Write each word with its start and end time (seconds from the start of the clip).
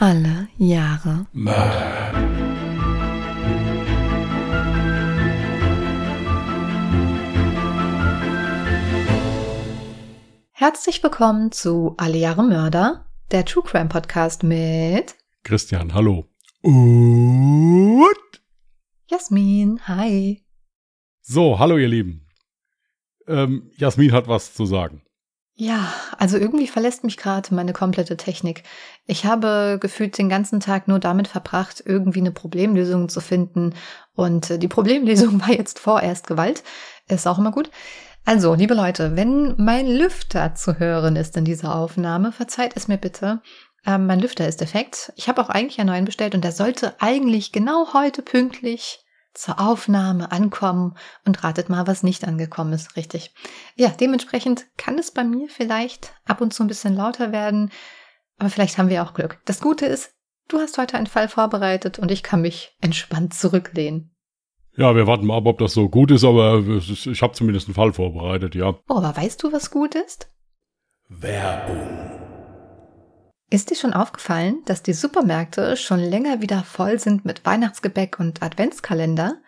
Alle 0.00 0.46
Jahre 0.58 1.26
Mörder. 1.32 2.12
Herzlich 10.52 11.02
willkommen 11.02 11.50
zu 11.50 11.94
Alle 11.96 12.16
Jahre 12.16 12.44
Mörder, 12.44 13.10
der 13.32 13.44
True 13.44 13.64
Crime 13.66 13.88
Podcast 13.88 14.44
mit 14.44 15.16
Christian, 15.42 15.92
hallo. 15.92 16.28
Und 16.62 18.14
Jasmin. 19.08 19.80
Hi. 19.88 20.44
so, 21.22 21.58
hallo 21.58 21.76
ihr 21.76 21.88
Lieben. 21.88 22.24
Ähm, 23.26 23.72
Jasmin 23.76 24.12
hat 24.12 24.28
was 24.28 24.54
zu 24.54 24.64
sagen. 24.64 25.02
Ja, 25.60 25.92
also 26.16 26.38
irgendwie 26.38 26.68
verlässt 26.68 27.02
mich 27.02 27.16
gerade 27.16 27.52
meine 27.52 27.72
komplette 27.72 28.16
Technik. 28.16 28.62
Ich 29.06 29.24
habe 29.24 29.78
gefühlt 29.80 30.16
den 30.16 30.28
ganzen 30.28 30.60
Tag 30.60 30.86
nur 30.86 31.00
damit 31.00 31.26
verbracht, 31.26 31.82
irgendwie 31.84 32.20
eine 32.20 32.30
Problemlösung 32.30 33.08
zu 33.08 33.20
finden. 33.20 33.74
Und 34.14 34.50
äh, 34.50 34.58
die 34.60 34.68
Problemlösung 34.68 35.40
war 35.46 35.50
jetzt 35.50 35.80
vorerst 35.80 36.28
Gewalt. 36.28 36.62
Ist 37.08 37.26
auch 37.26 37.38
immer 37.38 37.50
gut. 37.50 37.72
Also, 38.24 38.54
liebe 38.54 38.74
Leute, 38.74 39.16
wenn 39.16 39.56
mein 39.56 39.88
Lüfter 39.88 40.54
zu 40.54 40.78
hören 40.78 41.16
ist 41.16 41.36
in 41.36 41.44
dieser 41.44 41.74
Aufnahme, 41.74 42.30
verzeiht 42.30 42.76
es 42.76 42.86
mir 42.86 42.98
bitte. 42.98 43.42
Ähm, 43.84 44.06
mein 44.06 44.20
Lüfter 44.20 44.46
ist 44.46 44.60
defekt. 44.60 45.12
Ich 45.16 45.28
habe 45.28 45.42
auch 45.42 45.48
eigentlich 45.48 45.80
einen 45.80 45.88
neuen 45.88 46.04
bestellt 46.04 46.36
und 46.36 46.44
der 46.44 46.52
sollte 46.52 46.94
eigentlich 47.00 47.50
genau 47.50 47.94
heute 47.94 48.22
pünktlich 48.22 49.04
zur 49.34 49.60
Aufnahme 49.60 50.32
ankommen 50.32 50.96
und 51.24 51.44
ratet 51.44 51.68
mal, 51.68 51.86
was 51.86 52.02
nicht 52.02 52.26
angekommen 52.26 52.72
ist, 52.72 52.96
richtig. 52.96 53.32
Ja, 53.76 53.88
dementsprechend 53.88 54.66
kann 54.76 54.98
es 54.98 55.10
bei 55.10 55.24
mir 55.24 55.48
vielleicht 55.48 56.14
ab 56.24 56.40
und 56.40 56.52
zu 56.52 56.64
ein 56.64 56.68
bisschen 56.68 56.94
lauter 56.94 57.32
werden, 57.32 57.70
aber 58.38 58.50
vielleicht 58.50 58.78
haben 58.78 58.88
wir 58.88 59.02
auch 59.02 59.14
Glück. 59.14 59.40
Das 59.44 59.60
Gute 59.60 59.86
ist, 59.86 60.14
du 60.48 60.58
hast 60.58 60.78
heute 60.78 60.96
einen 60.96 61.06
Fall 61.06 61.28
vorbereitet 61.28 61.98
und 61.98 62.10
ich 62.10 62.22
kann 62.22 62.40
mich 62.40 62.76
entspannt 62.80 63.34
zurücklehnen. 63.34 64.14
Ja, 64.76 64.94
wir 64.94 65.06
warten 65.06 65.26
mal 65.26 65.38
ab, 65.38 65.46
ob 65.46 65.58
das 65.58 65.72
so 65.72 65.88
gut 65.88 66.10
ist, 66.10 66.24
aber 66.24 66.60
ich 66.60 67.22
habe 67.22 67.32
zumindest 67.32 67.66
einen 67.66 67.74
Fall 67.74 67.92
vorbereitet, 67.92 68.54
ja. 68.54 68.78
Oh, 68.88 68.96
aber 68.96 69.16
weißt 69.16 69.42
du, 69.42 69.52
was 69.52 69.70
gut 69.70 69.94
ist? 69.94 70.30
Werbung. 71.08 72.17
Ist 73.50 73.70
dir 73.70 73.76
schon 73.76 73.94
aufgefallen, 73.94 74.62
dass 74.66 74.82
die 74.82 74.92
Supermärkte 74.92 75.78
schon 75.78 76.00
länger 76.00 76.42
wieder 76.42 76.62
voll 76.64 76.98
sind 76.98 77.24
mit 77.24 77.46
Weihnachtsgebäck 77.46 78.20
und 78.20 78.42
Adventskalender? 78.42 79.40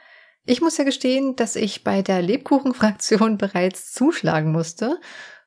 Ich 0.46 0.62
muss 0.62 0.78
ja 0.78 0.84
gestehen, 0.84 1.36
dass 1.36 1.54
ich 1.54 1.84
bei 1.84 2.00
der 2.00 2.22
Lebkuchenfraktion 2.22 3.36
bereits 3.38 3.92
zuschlagen 3.92 4.52
musste. 4.52 4.98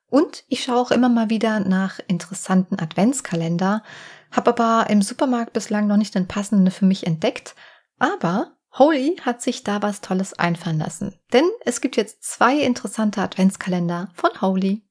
Und 0.05 0.43
ich 0.49 0.63
schaue 0.63 0.77
auch 0.77 0.91
immer 0.91 1.09
mal 1.09 1.31
wieder 1.31 1.61
nach 1.61 1.99
interessanten 2.07 2.79
Adventskalender, 2.79 3.81
habe 4.29 4.51
aber 4.51 4.89
im 4.91 5.01
Supermarkt 5.01 5.53
bislang 5.53 5.87
noch 5.87 5.97
nicht 5.97 6.13
den 6.13 6.27
passenden 6.27 6.69
für 6.69 6.85
mich 6.85 7.07
entdeckt. 7.07 7.55
Aber 7.97 8.55
Holy 8.77 9.17
hat 9.21 9.41
sich 9.41 9.63
da 9.63 9.81
was 9.81 10.01
Tolles 10.01 10.37
einfallen 10.37 10.77
lassen. 10.77 11.19
Denn 11.31 11.49
es 11.65 11.81
gibt 11.81 11.97
jetzt 11.97 12.23
zwei 12.23 12.57
interessante 12.59 13.21
Adventskalender 13.21 14.09
von 14.13 14.29
Holy. 14.41 14.83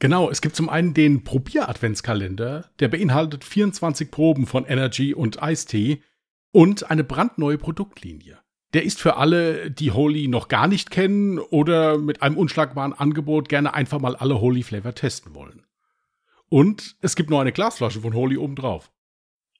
Genau, 0.00 0.28
es 0.30 0.40
gibt 0.40 0.56
zum 0.56 0.68
einen 0.68 0.92
den 0.92 1.24
Probier-Adventskalender, 1.24 2.70
der 2.80 2.88
beinhaltet 2.88 3.44
24 3.44 4.10
Proben 4.10 4.46
von 4.46 4.64
Energy 4.64 5.14
und 5.14 5.42
Eistee 5.42 6.02
und 6.50 6.90
eine 6.90 7.04
brandneue 7.04 7.58
Produktlinie. 7.58 8.38
Der 8.74 8.82
ist 8.84 9.00
für 9.00 9.16
alle, 9.16 9.70
die 9.70 9.92
Holy 9.92 10.26
noch 10.26 10.48
gar 10.48 10.66
nicht 10.66 10.90
kennen 10.90 11.38
oder 11.38 11.96
mit 11.96 12.22
einem 12.22 12.36
unschlagbaren 12.36 12.92
Angebot 12.92 13.48
gerne 13.48 13.72
einfach 13.72 14.00
mal 14.00 14.16
alle 14.16 14.40
Holy 14.40 14.64
Flavor 14.64 14.94
testen 14.94 15.34
wollen. 15.34 15.64
Und 16.48 16.96
es 17.00 17.14
gibt 17.14 17.30
noch 17.30 17.40
eine 17.40 17.52
Glasflasche 17.52 18.00
von 18.00 18.14
Holy 18.14 18.36
obendrauf. 18.36 18.90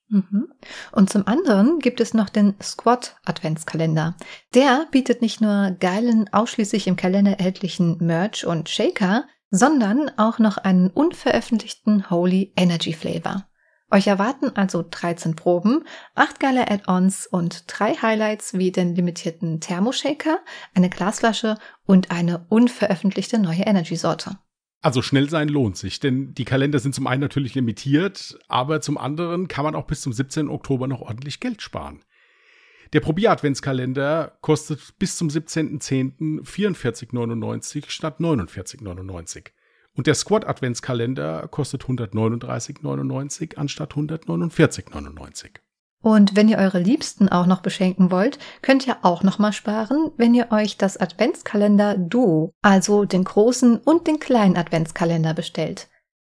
Mhm. 0.09 0.53
Und 0.93 1.11
zum 1.11 1.27
anderen 1.27 1.79
gibt 1.79 2.01
es 2.01 2.13
noch 2.13 2.29
den 2.29 2.55
Squad 2.61 3.17
Adventskalender. 3.25 4.17
Der 4.55 4.87
bietet 4.91 5.23
nicht 5.23 5.41
nur 5.41 5.77
geilen, 5.81 6.29
ausschließlich 6.33 6.87
im 6.87 6.97
Kalender 6.97 7.39
erhältlichen 7.39 7.99
Merch 8.05 8.47
und 8.47 8.69
Shaker, 8.69 9.27
sondern 9.55 10.11
auch 10.17 10.41
noch 10.41 10.57
einen 10.57 10.91
unveröffentlichten 10.91 12.11
Holy 12.11 12.53
Energy 12.57 12.93
Flavor. 12.93 13.47
Euch 13.89 14.09
erwarten 14.09 14.51
also 14.57 14.85
13 14.91 15.37
Proben, 15.37 15.85
8 16.17 16.41
geile 16.41 16.69
Add-ons 16.69 17.29
und 17.29 17.63
drei 17.69 17.95
Highlights 17.95 18.55
wie 18.55 18.73
den 18.73 18.97
limitierten 18.97 19.61
Thermoshaker, 19.61 20.41
eine 20.75 20.91
Glasflasche 20.91 21.57
und 21.87 22.11
eine 22.11 22.47
unveröffentlichte 22.49 23.39
neue 23.39 23.63
Energy-Sorte. 23.63 24.39
Also 24.81 25.03
schnell 25.03 25.31
sein 25.31 25.49
lohnt 25.49 25.77
sich, 25.77 26.01
denn 26.01 26.35
die 26.35 26.45
Kalender 26.45 26.81
sind 26.81 26.97
zum 26.97 27.07
einen 27.07 27.21
natürlich 27.21 27.55
limitiert, 27.55 28.37
aber 28.49 28.81
zum 28.81 28.99
anderen 28.99 29.47
kann 29.47 29.65
man 29.65 29.77
auch 29.77 29.87
bis 29.87 30.01
zum 30.01 30.13
17. 30.13 30.49
Oktober 30.49 30.89
noch 30.89 31.01
ordentlich 31.01 31.39
Geld 31.39 31.63
sparen. 31.63 32.03
Der 32.95 33.01
Probier-Adventskalender 33.01 34.39
kostet 34.41 34.97
bis 35.01 35.17
zum 35.17 35.27
17.10. 35.27 36.45
44,99 36.45 37.91
statt 37.91 38.21
49,99. 38.21 39.49
Und 39.97 40.07
der 40.07 40.15
Squad-Adventskalender 40.15 41.49
kostet 41.49 41.83
139,99 41.83 43.57
anstatt 43.57 43.95
149,99. 43.95 45.57
Und 46.03 46.37
wenn 46.37 46.49
ihr 46.49 46.59
eure 46.59 46.79
Liebsten 46.79 47.29
auch 47.29 47.47
noch 47.47 47.63
beschenken 47.63 48.13
wollt, 48.13 48.39
könnt 48.63 48.87
ihr 48.87 48.99
auch 49.03 49.25
noch 49.25 49.41
mal 49.41 49.53
sparen, 49.53 50.13
wenn 50.17 50.33
ihr 50.33 50.53
euch 50.53 50.77
das 50.77 50.97
Adventskalender 50.97 51.97
Duo, 51.99 52.53
also 52.63 53.07
den 53.07 53.25
großen 53.25 53.79
und 53.79 54.07
den 54.07 54.21
kleinen 54.21 54.57
Adventskalender 54.57 55.35
bestellt. 55.35 55.89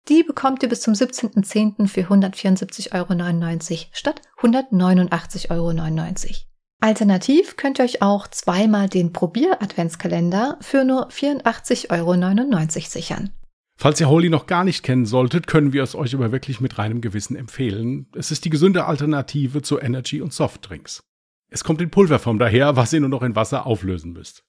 Die 0.08 0.22
bekommt 0.22 0.62
ihr 0.62 0.68
bis 0.68 0.82
zum 0.82 0.94
17.10. 0.94 1.88
für 1.88 2.02
174,99 2.02 2.92
Euro 2.94 3.88
statt 3.92 4.22
189,99 4.40 5.50
Euro. 5.50 6.51
Alternativ 6.82 7.56
könnt 7.56 7.78
ihr 7.78 7.84
euch 7.84 8.02
auch 8.02 8.26
zweimal 8.26 8.88
den 8.88 9.12
Probier-Adventskalender 9.12 10.58
für 10.60 10.84
nur 10.84 11.10
84,99 11.10 11.90
Euro 11.90 12.90
sichern. 12.90 13.30
Falls 13.78 14.00
ihr 14.00 14.08
Holy 14.08 14.28
noch 14.28 14.46
gar 14.46 14.64
nicht 14.64 14.82
kennen 14.82 15.06
solltet, 15.06 15.46
können 15.46 15.72
wir 15.72 15.84
es 15.84 15.94
euch 15.94 16.12
aber 16.12 16.32
wirklich 16.32 16.60
mit 16.60 16.78
reinem 16.78 17.00
Gewissen 17.00 17.36
empfehlen. 17.36 18.08
Es 18.16 18.32
ist 18.32 18.44
die 18.44 18.50
gesunde 18.50 18.86
Alternative 18.86 19.62
zu 19.62 19.78
Energy 19.78 20.20
und 20.20 20.32
Softdrinks. 20.32 21.04
Es 21.50 21.62
kommt 21.62 21.80
in 21.80 21.90
Pulverform 21.90 22.40
daher, 22.40 22.74
was 22.74 22.92
ihr 22.92 22.98
nur 22.98 23.10
noch 23.10 23.22
in 23.22 23.36
Wasser 23.36 23.64
auflösen 23.64 24.12
müsst. 24.12 24.42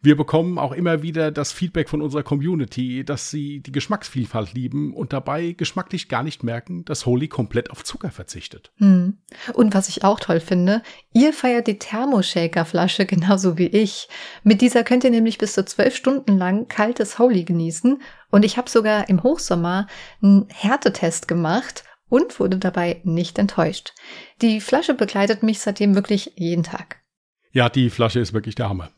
Wir 0.00 0.16
bekommen 0.16 0.58
auch 0.58 0.70
immer 0.70 1.02
wieder 1.02 1.32
das 1.32 1.50
Feedback 1.50 1.88
von 1.88 2.02
unserer 2.02 2.22
Community, 2.22 3.04
dass 3.04 3.30
sie 3.30 3.60
die 3.60 3.72
Geschmacksvielfalt 3.72 4.54
lieben 4.54 4.94
und 4.94 5.12
dabei 5.12 5.52
geschmacklich 5.52 6.08
gar 6.08 6.22
nicht 6.22 6.44
merken, 6.44 6.84
dass 6.84 7.04
Holy 7.04 7.26
komplett 7.26 7.70
auf 7.70 7.82
Zucker 7.82 8.12
verzichtet. 8.12 8.70
Hm. 8.76 9.18
Und 9.54 9.74
was 9.74 9.88
ich 9.88 10.04
auch 10.04 10.20
toll 10.20 10.38
finde, 10.38 10.82
ihr 11.12 11.32
feiert 11.32 11.66
die 11.66 11.80
Thermoshaker-Flasche 11.80 13.06
genauso 13.06 13.58
wie 13.58 13.66
ich. 13.66 14.08
Mit 14.44 14.60
dieser 14.60 14.84
könnt 14.84 15.02
ihr 15.02 15.10
nämlich 15.10 15.36
bis 15.36 15.54
zu 15.54 15.64
zwölf 15.64 15.96
Stunden 15.96 16.38
lang 16.38 16.68
kaltes 16.68 17.18
Holy 17.18 17.42
genießen. 17.42 18.00
Und 18.30 18.44
ich 18.44 18.56
habe 18.56 18.70
sogar 18.70 19.08
im 19.08 19.24
Hochsommer 19.24 19.88
einen 20.22 20.46
Härtetest 20.48 21.26
gemacht 21.26 21.82
und 22.08 22.38
wurde 22.38 22.58
dabei 22.58 23.00
nicht 23.02 23.36
enttäuscht. 23.36 23.94
Die 24.42 24.60
Flasche 24.60 24.94
begleitet 24.94 25.42
mich 25.42 25.58
seitdem 25.58 25.96
wirklich 25.96 26.34
jeden 26.36 26.62
Tag. 26.62 27.00
Ja, 27.50 27.68
die 27.68 27.90
Flasche 27.90 28.20
ist 28.20 28.32
wirklich 28.32 28.54
der 28.54 28.68
Hammer. 28.68 28.90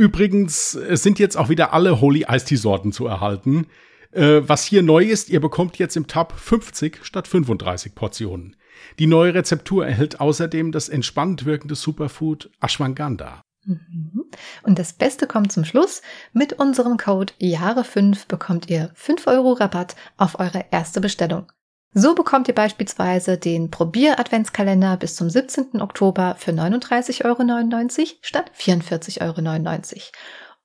Übrigens, 0.00 0.70
sind 0.70 1.18
jetzt 1.18 1.36
auch 1.36 1.50
wieder 1.50 1.74
alle 1.74 2.00
Holy 2.00 2.24
Ice 2.26 2.46
Tea 2.46 2.56
Sorten 2.56 2.90
zu 2.90 3.06
erhalten. 3.06 3.66
Äh, 4.12 4.40
was 4.40 4.64
hier 4.64 4.82
neu 4.82 5.04
ist, 5.04 5.28
ihr 5.28 5.40
bekommt 5.40 5.76
jetzt 5.78 5.94
im 5.94 6.06
Tab 6.06 6.32
50 6.32 7.00
statt 7.04 7.28
35 7.28 7.94
Portionen. 7.94 8.56
Die 8.98 9.06
neue 9.06 9.34
Rezeptur 9.34 9.86
erhält 9.86 10.18
außerdem 10.18 10.72
das 10.72 10.88
entspannt 10.88 11.44
wirkende 11.44 11.74
Superfood 11.74 12.50
Ashwagandha. 12.62 13.42
Mhm. 13.66 14.24
Und 14.62 14.78
das 14.78 14.94
Beste 14.94 15.26
kommt 15.26 15.52
zum 15.52 15.66
Schluss. 15.66 16.00
Mit 16.32 16.54
unserem 16.54 16.96
Code 16.96 17.34
Jahre5 17.38 18.26
bekommt 18.26 18.70
ihr 18.70 18.92
5 18.94 19.26
Euro 19.26 19.52
Rabatt 19.52 19.96
auf 20.16 20.40
eure 20.40 20.64
erste 20.70 21.02
Bestellung. 21.02 21.52
So 21.92 22.14
bekommt 22.14 22.46
ihr 22.46 22.54
beispielsweise 22.54 23.36
den 23.36 23.70
Probier-Adventskalender 23.70 24.96
bis 24.96 25.16
zum 25.16 25.28
17. 25.28 25.80
Oktober 25.80 26.36
für 26.38 26.52
39,99 26.52 27.24
Euro 27.24 28.18
statt 28.22 28.52
44,99 28.56 29.20
Euro. 29.22 30.02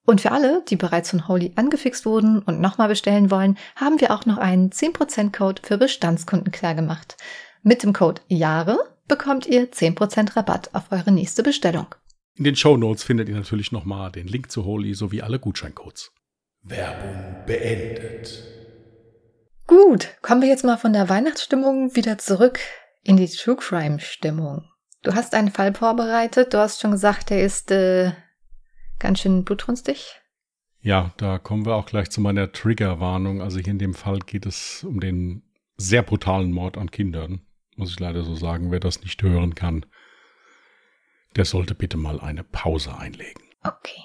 Und 0.05 0.21
für 0.21 0.31
alle, 0.31 0.63
die 0.69 0.75
bereits 0.75 1.09
von 1.09 1.27
Holy 1.27 1.51
angefixt 1.55 2.05
wurden 2.05 2.39
und 2.39 2.61
nochmal 2.61 2.89
bestellen 2.89 3.31
wollen, 3.31 3.57
haben 3.75 3.99
wir 3.99 4.11
auch 4.11 4.27
noch 4.27 4.37
einen 4.37 4.69
10%-Code 4.69 5.63
für 5.65 5.79
Bestandskunden 5.79 6.51
klargemacht. 6.51 7.17
Mit 7.63 7.81
dem 7.81 7.93
Code 7.93 8.21
JAHRE 8.27 8.77
bekommt 9.07 9.47
ihr 9.47 9.71
10% 9.71 10.35
Rabatt 10.35 10.69
auf 10.73 10.91
eure 10.91 11.11
nächste 11.11 11.41
Bestellung. 11.41 11.87
In 12.35 12.43
den 12.43 12.55
Show 12.55 12.77
Notes 12.77 13.03
findet 13.03 13.29
ihr 13.29 13.35
natürlich 13.35 13.71
nochmal 13.71 14.11
den 14.11 14.27
Link 14.27 14.51
zu 14.51 14.65
Holy 14.65 14.93
sowie 14.93 15.23
alle 15.23 15.39
Gutscheincodes. 15.39 16.11
Werbung 16.61 17.45
beendet. 17.47 18.54
Gut, 19.67 20.15
kommen 20.21 20.41
wir 20.41 20.49
jetzt 20.49 20.63
mal 20.63 20.77
von 20.77 20.93
der 20.93 21.09
Weihnachtsstimmung 21.09 21.95
wieder 21.95 22.17
zurück 22.17 22.59
in 23.03 23.17
die 23.17 23.27
True 23.27 23.55
Crime 23.55 23.99
Stimmung. 23.99 24.69
Du 25.01 25.15
hast 25.15 25.33
einen 25.33 25.51
Fall 25.51 25.73
vorbereitet, 25.73 26.53
du 26.53 26.59
hast 26.59 26.81
schon 26.81 26.91
gesagt, 26.91 27.29
der 27.29 27.43
ist 27.43 27.71
äh, 27.71 28.11
ganz 28.99 29.19
schön 29.19 29.43
blutrünstig. 29.43 30.21
Ja, 30.81 31.13
da 31.17 31.39
kommen 31.39 31.65
wir 31.65 31.75
auch 31.75 31.87
gleich 31.87 32.11
zu 32.11 32.21
meiner 32.21 32.51
Triggerwarnung. 32.51 33.41
Also 33.41 33.57
hier 33.57 33.71
in 33.71 33.79
dem 33.79 33.95
Fall 33.95 34.19
geht 34.19 34.45
es 34.45 34.83
um 34.83 34.99
den 34.99 35.41
sehr 35.77 36.03
brutalen 36.03 36.51
Mord 36.51 36.77
an 36.77 36.91
Kindern. 36.91 37.41
muss 37.75 37.89
ich 37.89 37.99
leider 37.99 38.23
so 38.23 38.35
sagen. 38.35 38.71
Wer 38.71 38.79
das 38.79 39.01
nicht 39.01 39.21
hören 39.23 39.55
kann, 39.55 39.85
der 41.35 41.45
sollte 41.45 41.73
bitte 41.73 41.97
mal 41.97 42.19
eine 42.19 42.43
Pause 42.43 42.95
einlegen. 42.95 43.41
Okay. 43.63 44.01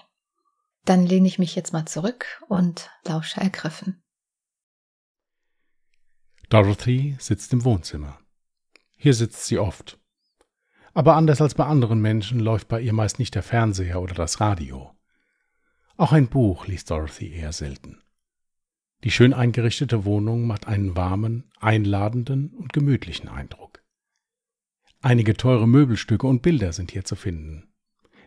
Dann 0.87 1.05
lehne 1.05 1.29
ich 1.29 1.39
mich 1.39 1.55
jetzt 1.55 1.75
mal 1.75 1.85
zurück 1.85 2.43
und 2.49 2.89
lausche 3.07 3.41
ergriffen. 3.41 4.03
Dorothy 6.51 7.15
sitzt 7.21 7.53
im 7.53 7.65
Wohnzimmer. 7.65 8.19
Hier 8.97 9.15
sitzt 9.15 9.47
sie 9.47 9.61
oft. 9.61 10.01
Aber 10.93 11.15
anders 11.15 11.41
als 11.41 11.55
bei 11.55 11.65
anderen 11.65 12.01
Menschen 12.01 12.41
läuft 12.41 12.67
bei 12.67 12.81
ihr 12.81 12.93
meist 12.93 13.21
nicht 13.21 13.37
der 13.37 13.45
Fernseher 13.45 14.03
oder 14.03 14.15
das 14.15 14.41
Radio. 14.41 14.91
Auch 15.97 16.11
ein 16.11 16.27
Buch 16.27 16.67
liest 16.67 16.91
Dorothy 16.91 17.33
eher 17.33 17.53
selten. 17.53 18.03
Die 19.05 19.13
schön 19.13 19.33
eingerichtete 19.33 20.05
Wohnung 20.05 20.49
macht 20.49 20.67
einen 20.67 20.97
warmen, 20.97 21.49
einladenden 21.61 22.51
und 22.51 22.73
gemütlichen 22.73 23.29
Eindruck. 23.29 23.85
Einige 25.01 25.37
teure 25.37 25.69
Möbelstücke 25.69 26.27
und 26.27 26.43
Bilder 26.43 26.73
sind 26.73 26.91
hier 26.91 27.05
zu 27.05 27.15
finden. 27.15 27.73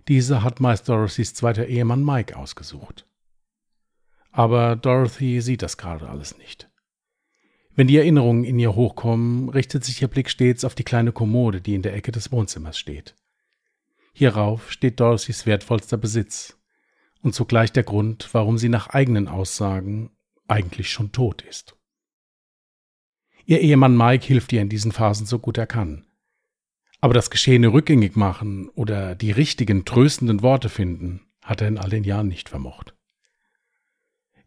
Diese 0.08 0.44
hat 0.44 0.62
meist 0.62 0.88
Dorothys 0.88 1.34
zweiter 1.34 1.66
Ehemann 1.66 2.06
Mike 2.06 2.38
ausgesucht. 2.38 3.06
Aber 4.32 4.78
Dorothy 4.78 5.42
sieht 5.42 5.62
das 5.62 5.76
gerade 5.76 6.08
alles 6.08 6.38
nicht. 6.38 6.70
Wenn 7.76 7.88
die 7.88 7.98
Erinnerungen 7.98 8.44
in 8.44 8.60
ihr 8.60 8.76
hochkommen, 8.76 9.50
richtet 9.50 9.84
sich 9.84 10.02
ihr 10.02 10.08
Blick 10.08 10.30
stets 10.30 10.64
auf 10.64 10.76
die 10.76 10.84
kleine 10.84 11.12
Kommode, 11.12 11.60
die 11.60 11.74
in 11.74 11.82
der 11.82 11.96
Ecke 11.96 12.12
des 12.12 12.32
Wohnzimmers 12.32 12.78
steht. 12.78 13.16
Hierauf 14.14 14.72
steht 14.72 15.00
Dorothys 15.00 15.48
wertvollster 15.48 15.98
Besitz 15.98 16.56
und 17.22 17.34
zugleich 17.34 17.72
der 17.72 17.84
Grund, 17.84 18.30
warum 18.34 18.60
sie 18.60 18.70
nach 18.70 18.90
eigenen 18.90 19.28
Aussagen 19.28 20.12
eigentlich 20.48 20.92
schon 20.92 21.12
tot 21.12 21.42
ist. 21.42 21.76
Ihr 23.46 23.60
Ehemann 23.60 23.98
Mike 23.98 24.26
hilft 24.26 24.54
ihr 24.54 24.62
in 24.62 24.70
diesen 24.70 24.92
Phasen 24.92 25.26
so 25.26 25.40
gut 25.40 25.58
er 25.58 25.68
kann. 25.68 26.06
Aber 27.02 27.14
das 27.14 27.30
Geschehene 27.30 27.74
rückgängig 27.74 28.16
machen 28.16 28.70
oder 28.70 29.16
die 29.16 29.32
richtigen, 29.32 29.84
tröstenden 29.84 30.42
Worte 30.42 30.70
finden, 30.70 31.22
hat 31.42 31.62
er 31.62 31.68
in 31.68 31.78
all 31.78 31.90
den 31.90 32.04
Jahren 32.04 32.28
nicht 32.28 32.50
vermocht. 32.50 32.96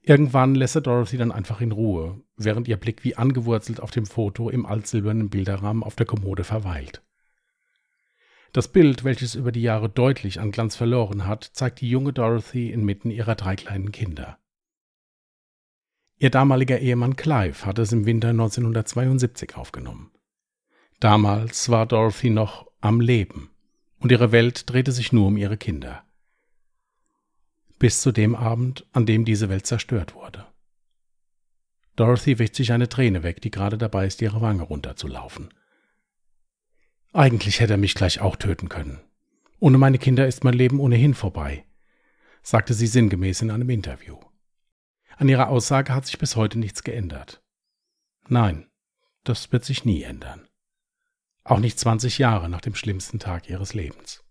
Irgendwann 0.09 0.55
lässt 0.55 0.77
er 0.77 0.83
Dorothy 0.83 1.17
dann 1.17 1.33
einfach 1.33 1.61
in 1.61 1.73
Ruhe, 1.73 2.21
während 2.37 2.69
ihr 2.69 2.77
Blick 2.77 3.03
wie 3.03 3.17
angewurzelt 3.17 3.81
auf 3.81 3.91
dem 3.91 4.07
Foto 4.07 4.49
im 4.49 4.65
altsilbernen 4.65 5.31
Bilderrahmen 5.31 5.83
auf 5.83 5.97
der 5.97 6.07
Kommode 6.07 6.45
verweilt. 6.45 7.03
Das 8.53 8.69
Bild, 8.69 9.03
welches 9.03 9.35
über 9.35 9.51
die 9.51 9.63
Jahre 9.63 9.89
deutlich 9.89 10.39
an 10.39 10.53
Glanz 10.53 10.77
verloren 10.77 11.27
hat, 11.27 11.43
zeigt 11.43 11.81
die 11.81 11.91
junge 11.91 12.13
Dorothy 12.13 12.71
inmitten 12.71 13.11
ihrer 13.11 13.35
drei 13.35 13.57
kleinen 13.57 13.91
Kinder. 13.91 14.39
Ihr 16.19 16.31
damaliger 16.31 16.79
Ehemann 16.79 17.17
Clive 17.17 17.67
hatte 17.67 17.83
es 17.83 17.91
im 17.91 18.07
Winter 18.07 18.29
1972 18.29 19.57
aufgenommen. 19.57 20.13
Damals 21.01 21.69
war 21.69 21.85
Dorothy 21.85 22.31
noch 22.31 22.71
am 22.81 23.01
Leben 23.01 23.51
und 23.99 24.13
ihre 24.13 24.31
Welt 24.31 24.71
drehte 24.71 24.93
sich 24.93 25.13
nur 25.13 25.27
um 25.27 25.37
ihre 25.37 25.57
Kinder. 25.57 26.06
Bis 27.79 28.01
zu 28.01 28.13
dem 28.13 28.35
Abend, 28.35 28.87
an 28.93 29.07
dem 29.07 29.25
diese 29.25 29.49
Welt 29.49 29.67
zerstört 29.67 30.15
wurde. 30.15 30.47
Dorothy 31.97 32.39
wischt 32.39 32.55
sich 32.55 32.73
eine 32.73 32.89
Träne 32.89 33.23
weg, 33.23 33.41
die 33.41 33.51
gerade 33.51 33.79
dabei 33.79 34.07
ist, 34.07 34.21
ihre 34.21 34.41
Wange 34.43 34.63
runterzulaufen. 34.63 35.53
Eigentlich 37.13 37.61
hätte 37.61 37.75
er 37.75 37.79
mich 37.79 37.95
gleich 37.95 38.21
auch 38.21 38.37
töten 38.37 38.69
können. 38.69 39.01
Ohne 39.59 39.79
meine 39.79 39.99
Kinder 39.99 40.27
ist 40.27 40.45
mein 40.45 40.55
Leben 40.55 40.81
ohnehin 40.81 41.15
vorbei, 41.15 41.65
sagte 42.43 42.75
sie 42.75 42.87
sinngemäß 42.87 43.41
in 43.41 43.51
einem 43.51 43.71
Interview. 43.71 44.19
An 45.17 45.29
ihrer 45.29 45.49
Aussage 45.49 45.95
hat 45.95 46.05
sich 46.05 46.19
bis 46.19 46.37
heute 46.37 46.59
nichts 46.59 46.83
geändert. 46.83 47.43
Nein, 48.29 48.69
das 49.25 49.51
wird 49.53 49.65
sich 49.65 49.87
nie 49.87 50.03
ändern. 50.03 50.47
Auch 51.43 51.59
nicht 51.59 51.79
20 51.79 52.19
Jahre 52.19 52.51
nach 52.51 52.61
dem 52.61 52.75
schlimmsten 52.75 53.19
Tag 53.19 53.49
ihres 53.49 53.73
Lebens. 53.73 54.26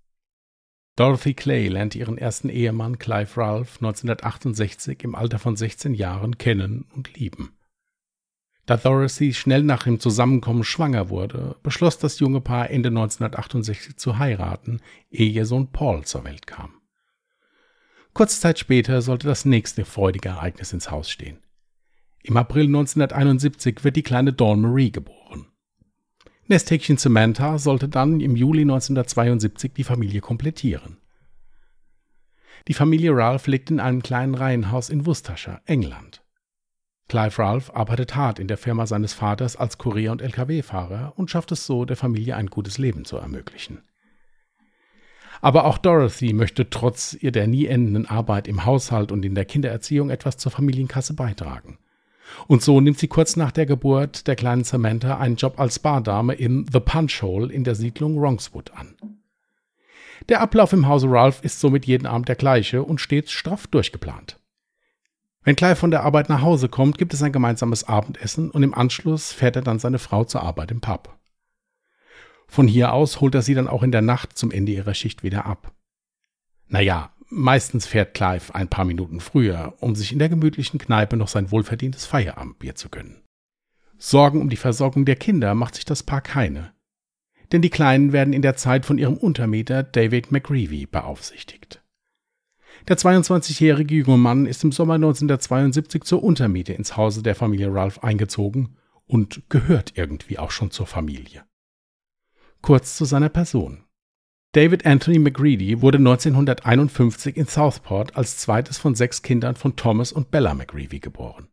Dorothy 0.95 1.33
Clay 1.33 1.68
lernte 1.68 1.97
ihren 1.97 2.18
ersten 2.18 2.47
Ehemann 2.47 2.97
Clive 2.97 3.36
Ralph 3.36 3.77
1968 3.77 5.03
im 5.03 5.13
Alter 5.13 5.39
von 5.39 5.57
16 5.57 5.94
Jahren 5.94 6.38
kennen 6.38 6.86
und 6.95 7.13
lieben. 7.15 7.57
Da 8.65 8.77
Dorothy 8.77 9.33
schnell 9.33 9.63
nach 9.63 9.83
dem 9.83 10.00
Zusammenkommen 10.00 10.63
schwanger 10.63 11.09
wurde, 11.09 11.57
beschloss 11.62 11.97
das 12.00 12.19
junge 12.19 12.39
Paar 12.39 12.69
Ende 12.69 12.89
1968 12.89 13.97
zu 13.97 14.18
heiraten, 14.18 14.80
ehe 15.12 15.30
ihr 15.30 15.45
Sohn 15.45 15.71
Paul 15.71 16.06
zur 16.06 16.24
Welt 16.24 16.47
kam. 16.47 16.81
Kurze 18.13 18.39
Zeit 18.39 18.57
später 18.57 19.01
sollte 19.01 19.27
das 19.27 19.44
nächste 19.44 19.83
freudige 19.83 20.30
Ereignis 20.30 20.71
ins 20.71 20.89
Haus 20.89 21.12
stehen. 21.12 21.39
Im 22.24 22.38
April 22.38 22.65
1971 22.68 23.83
wird 23.83 23.97
die 23.97 24.03
kleine 24.03 24.31
Dawn 24.31 24.62
Marie 24.62 24.92
geboren. 24.92 25.47
Nesthäkchen 26.47 26.97
Samantha 26.97 27.57
sollte 27.57 27.89
dann 27.89 28.19
im 28.19 28.36
Juli 28.36 28.62
1972 28.62 29.74
die 29.74 29.83
Familie 29.83 30.21
komplettieren. 30.21 30.97
Die 32.68 32.74
Familie 32.74 33.15
Ralph 33.15 33.47
lebt 33.47 33.71
in 33.71 33.80
einem 33.80 34.03
kleinen 34.03 34.36
Reihenhaus 34.36 34.89
in 34.89 35.06
Worcestershire, 35.06 35.62
England. 35.65 36.21
Clive 37.07 37.38
Ralph 37.39 37.71
arbeitet 37.75 38.15
hart 38.15 38.39
in 38.39 38.47
der 38.47 38.57
Firma 38.57 38.86
seines 38.88 39.13
Vaters 39.13 39.56
als 39.56 39.77
Kurier 39.77 40.12
und 40.12 40.21
Lkw-Fahrer 40.21 41.13
und 41.15 41.30
schafft 41.30 41.51
es 41.51 41.65
so, 41.65 41.86
der 41.86 41.97
Familie 41.97 42.36
ein 42.36 42.47
gutes 42.47 42.77
Leben 42.77 43.06
zu 43.06 43.18
ermöglichen. 43.18 43.81
Aber 45.42 45.65
auch 45.65 45.77
Dorothy 45.77 46.33
möchte 46.33 46.69
trotz 46.69 47.15
ihr 47.19 47.31
der 47.31 47.47
nie 47.47 47.65
endenden 47.65 48.07
Arbeit 48.07 48.47
im 48.47 48.65
Haushalt 48.65 49.12
und 49.12 49.25
in 49.25 49.36
der 49.36 49.45
Kindererziehung 49.45 50.09
etwas 50.09 50.38
zur 50.38 50.51
Familienkasse 50.51 51.13
beitragen. 51.13 51.77
Und 52.48 52.62
so 52.62 52.81
nimmt 52.81 53.00
sie 53.00 53.07
kurz 53.07 53.36
nach 53.36 53.51
der 53.51 53.66
Geburt 53.66 54.27
der 54.27 54.36
kleinen 54.36 54.63
Samantha 54.63 55.18
einen 55.18 55.36
Job 55.36 55.60
als 55.60 55.80
Bardame 55.80 56.33
im 56.33 56.66
The 56.72 56.80
Punch 56.80 57.22
Hole 57.22 57.51
in 57.51 57.63
der 57.63 57.75
Siedlung 57.75 58.19
Wrongswood 58.19 58.72
an. 58.72 58.95
Der 60.30 60.42
Ablauf 60.42 60.74
im 60.74 60.88
Hause 60.88 61.10
Ralph 61.10 61.44
ist 61.44 61.60
somit 61.60 61.86
jeden 61.86 62.07
Abend 62.07 62.27
der 62.27 62.36
gleiche 62.36 62.83
und 62.83 63.00
stets 63.00 63.31
straff 63.31 63.68
durchgeplant. 63.68 64.39
Wenn 65.44 65.56
Clive 65.56 65.75
von 65.75 65.92
der 65.92 66.04
Arbeit 66.04 66.30
nach 66.30 66.42
Hause 66.42 66.69
kommt, 66.69 66.98
gibt 66.98 67.13
es 67.13 67.22
ein 67.22 67.31
gemeinsames 67.31 67.83
Abendessen 67.83 68.50
und 68.50 68.63
im 68.63 68.74
Anschluss 68.74 69.31
fährt 69.31 69.56
er 69.56 69.62
dann 69.62 69.78
seine 69.78 70.00
Frau 70.00 70.24
zur 70.24 70.42
Arbeit 70.42 70.71
im 70.71 70.81
Pub. 70.81 71.16
Von 72.48 72.68
hier 72.68 72.94
aus 72.94 73.21
holt 73.21 73.36
er 73.36 73.44
sie 73.44 73.54
dann 73.54 73.68
auch 73.68 73.83
in 73.83 73.92
der 73.92 74.01
Nacht 74.01 74.38
zum 74.38 74.51
Ende 74.51 74.71
ihrer 74.71 74.95
Schicht 74.95 75.24
wieder 75.24 75.45
ab. 75.45 75.71
Naja, 76.68 77.12
meistens 77.35 77.85
fährt 77.85 78.13
Clive 78.13 78.55
ein 78.55 78.69
paar 78.69 78.85
Minuten 78.85 79.19
früher, 79.19 79.75
um 79.79 79.95
sich 79.95 80.11
in 80.11 80.19
der 80.19 80.29
gemütlichen 80.29 80.79
Kneipe 80.79 81.17
noch 81.17 81.27
sein 81.27 81.51
wohlverdientes 81.51 82.05
Feierabendbier 82.05 82.75
zu 82.75 82.89
gönnen. 82.89 83.21
Sorgen 83.97 84.41
um 84.41 84.49
die 84.49 84.55
Versorgung 84.55 85.05
der 85.05 85.15
Kinder 85.15 85.53
macht 85.55 85.75
sich 85.75 85.85
das 85.85 86.03
Paar 86.03 86.21
keine. 86.21 86.73
Denn 87.51 87.61
die 87.61 87.69
Kleinen 87.69 88.11
werden 88.11 88.33
in 88.33 88.41
der 88.41 88.55
Zeit 88.55 88.85
von 88.85 88.97
ihrem 88.97 89.18
Untermieter 89.18 89.83
David 89.83 90.31
McGreevy 90.31 90.87
beaufsichtigt. 90.87 91.81
Der 92.87 92.97
22-jährige 92.97 93.95
junge 93.95 94.18
Mann 94.18 94.45
ist 94.45 94.63
im 94.63 94.71
Sommer 94.71 94.95
1972 94.95 96.04
zur 96.04 96.23
Untermiete 96.23 96.73
ins 96.73 96.97
Hause 96.97 97.23
der 97.23 97.35
Familie 97.35 97.73
Ralph 97.73 98.04
eingezogen 98.04 98.77
und 99.07 99.44
gehört 99.49 99.94
irgendwie 99.95 100.39
auch 100.39 100.51
schon 100.51 100.71
zur 100.71 100.87
Familie. 100.87 101.45
Kurz 102.61 102.97
zu 102.97 103.06
seiner 103.06 103.30
Person. 103.30 103.84
David 104.56 104.85
Anthony 104.85 105.19
McGreedy 105.19 105.81
wurde 105.81 105.97
1951 105.97 107.35
in 107.35 107.45
Southport 107.45 108.16
als 108.16 108.38
zweites 108.38 108.78
von 108.78 108.95
sechs 108.95 109.21
Kindern 109.21 109.57
von 109.57 109.76
Thomas 109.76 110.14
und 110.14 110.31
Bella 110.31 110.54
McGreevy 110.54 111.00
geboren. 111.00 111.50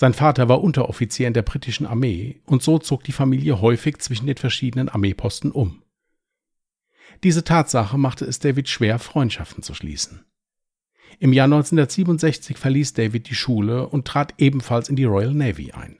Sein 0.00 0.14
Vater 0.14 0.48
war 0.48 0.62
Unteroffizier 0.62 1.26
in 1.26 1.34
der 1.34 1.42
britischen 1.42 1.84
Armee 1.84 2.40
und 2.46 2.62
so 2.62 2.78
zog 2.78 3.04
die 3.04 3.12
Familie 3.12 3.60
häufig 3.60 3.98
zwischen 3.98 4.26
den 4.26 4.38
verschiedenen 4.38 4.88
Armeeposten 4.88 5.50
um. 5.50 5.82
Diese 7.22 7.44
Tatsache 7.44 7.98
machte 7.98 8.24
es 8.24 8.38
David 8.38 8.70
schwer, 8.70 8.98
Freundschaften 8.98 9.62
zu 9.62 9.74
schließen. 9.74 10.24
Im 11.18 11.34
Jahr 11.34 11.44
1967 11.44 12.56
verließ 12.56 12.94
David 12.94 13.28
die 13.28 13.34
Schule 13.34 13.86
und 13.88 14.06
trat 14.06 14.32
ebenfalls 14.38 14.88
in 14.88 14.96
die 14.96 15.04
Royal 15.04 15.34
Navy 15.34 15.72
ein. 15.72 15.98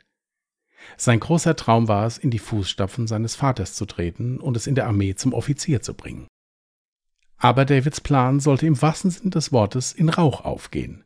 Sein 0.96 1.20
großer 1.20 1.56
Traum 1.56 1.88
war 1.88 2.06
es, 2.06 2.18
in 2.18 2.30
die 2.30 2.38
Fußstapfen 2.38 3.06
seines 3.06 3.34
Vaters 3.36 3.74
zu 3.74 3.86
treten 3.86 4.38
und 4.38 4.56
es 4.56 4.66
in 4.66 4.74
der 4.74 4.86
Armee 4.86 5.14
zum 5.14 5.32
Offizier 5.32 5.82
zu 5.82 5.94
bringen. 5.94 6.26
Aber 7.38 7.64
Davids 7.64 8.00
Plan 8.00 8.40
sollte 8.40 8.66
im 8.66 8.80
wahrsten 8.80 9.10
Sinn 9.10 9.30
des 9.30 9.52
Wortes 9.52 9.92
in 9.92 10.08
Rauch 10.08 10.44
aufgehen. 10.44 11.04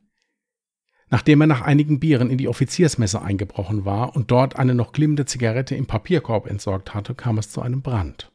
Nachdem 1.08 1.40
er 1.40 1.48
nach 1.48 1.62
einigen 1.62 1.98
Bieren 1.98 2.30
in 2.30 2.38
die 2.38 2.46
Offiziersmesse 2.46 3.20
eingebrochen 3.20 3.84
war 3.84 4.14
und 4.14 4.30
dort 4.30 4.56
eine 4.56 4.76
noch 4.76 4.92
glimmende 4.92 5.26
Zigarette 5.26 5.74
im 5.74 5.86
Papierkorb 5.86 6.46
entsorgt 6.46 6.94
hatte, 6.94 7.16
kam 7.16 7.38
es 7.38 7.50
zu 7.50 7.60
einem 7.60 7.82
Brand. 7.82 8.30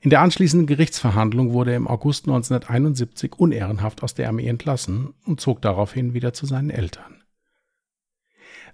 In 0.00 0.10
der 0.10 0.20
anschließenden 0.20 0.68
Gerichtsverhandlung 0.68 1.52
wurde 1.52 1.72
er 1.72 1.76
im 1.76 1.88
August 1.88 2.26
1971 2.26 3.34
unehrenhaft 3.36 4.02
aus 4.04 4.14
der 4.14 4.28
Armee 4.28 4.46
entlassen 4.46 5.14
und 5.26 5.40
zog 5.40 5.60
daraufhin 5.62 6.14
wieder 6.14 6.32
zu 6.32 6.46
seinen 6.46 6.70
Eltern. 6.70 7.23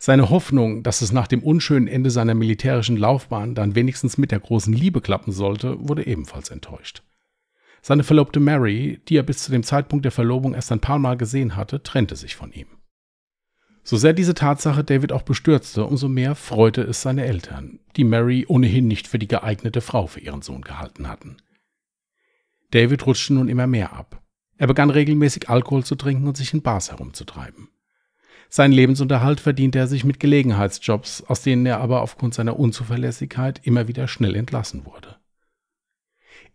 Seine 0.03 0.31
Hoffnung, 0.31 0.83
dass 0.83 1.03
es 1.03 1.13
nach 1.13 1.27
dem 1.27 1.43
unschönen 1.43 1.87
Ende 1.87 2.11
seiner 2.11 2.33
militärischen 2.33 2.97
Laufbahn 2.97 3.55
dann 3.55 3.75
wenigstens 3.75 4.17
mit 4.17 4.31
der 4.31 4.41
großen 4.41 4.73
Liebe 4.73 5.03
klappen 5.03 5.31
sollte, 5.31 5.77
wurde 5.79 6.07
ebenfalls 6.07 6.49
enttäuscht. 6.49 7.03
Seine 7.83 8.03
Verlobte 8.03 8.41
Mary, 8.41 9.03
die 9.09 9.19
er 9.19 9.23
bis 9.23 9.45
zu 9.45 9.53
dem 9.53 9.63
Zeitpunkt 9.63 10.07
der 10.07 10.13
Verlobung 10.13 10.55
erst 10.55 10.73
ein 10.73 10.81
paar 10.81 10.99
Mal 10.99 11.19
gesehen 11.19 11.55
hatte, 11.55 11.83
trennte 11.83 12.17
sich 12.17 12.35
von 12.35 12.51
ihm. 12.51 12.69
So 13.83 13.99
sehr 13.99 14.15
diese 14.15 14.33
Tatsache 14.33 14.85
David 14.85 15.13
auch 15.13 15.21
bestürzte, 15.21 15.85
umso 15.85 16.09
mehr 16.09 16.35
freute 16.35 16.81
es 16.81 17.03
seine 17.03 17.27
Eltern, 17.27 17.81
die 17.97 18.05
Mary 18.05 18.47
ohnehin 18.49 18.89
nicht 18.89 19.07
für 19.07 19.19
die 19.19 19.29
geeignete 19.29 19.83
Frau 19.83 20.07
für 20.07 20.21
ihren 20.21 20.41
Sohn 20.41 20.63
gehalten 20.63 21.09
hatten. 21.09 21.37
David 22.71 23.07
rutschte 23.07 23.35
nun 23.35 23.49
immer 23.49 23.67
mehr 23.67 23.93
ab. 23.93 24.23
Er 24.57 24.67
begann 24.67 24.89
regelmäßig 24.89 25.51
Alkohol 25.51 25.85
zu 25.85 25.95
trinken 25.95 26.27
und 26.27 26.39
sich 26.39 26.55
in 26.55 26.63
Bars 26.63 26.91
herumzutreiben. 26.91 27.69
Seinen 28.53 28.73
Lebensunterhalt 28.73 29.39
verdiente 29.39 29.79
er 29.79 29.87
sich 29.87 30.03
mit 30.03 30.19
Gelegenheitsjobs, 30.19 31.23
aus 31.23 31.43
denen 31.43 31.65
er 31.67 31.81
aber 31.81 32.03
aufgrund 32.03 32.35
seiner 32.35 32.59
Unzuverlässigkeit 32.59 33.61
immer 33.65 33.87
wieder 33.87 34.09
schnell 34.09 34.35
entlassen 34.35 34.85
wurde. 34.85 35.17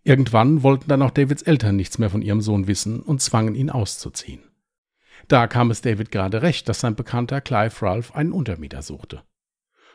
Irgendwann 0.04 0.62
wollten 0.62 0.90
dann 0.90 1.02
auch 1.02 1.12
Davids 1.12 1.42
Eltern 1.42 1.78
nichts 1.78 1.98
mehr 1.98 2.10
von 2.10 2.22
ihrem 2.22 2.42
Sohn 2.42 2.68
wissen 2.68 3.00
und 3.00 3.22
zwangen 3.22 3.56
ihn 3.56 3.70
auszuziehen. 3.70 4.44
Da 5.30 5.48
kam 5.48 5.72
es 5.72 5.82
David 5.82 6.12
gerade 6.12 6.42
recht, 6.42 6.68
dass 6.68 6.82
sein 6.82 6.96
Bekannter 6.96 7.40
Clive 7.40 7.82
Ralph 7.82 8.14
einen 8.14 8.34
Untermieter 8.34 8.82
suchte. 8.82 9.24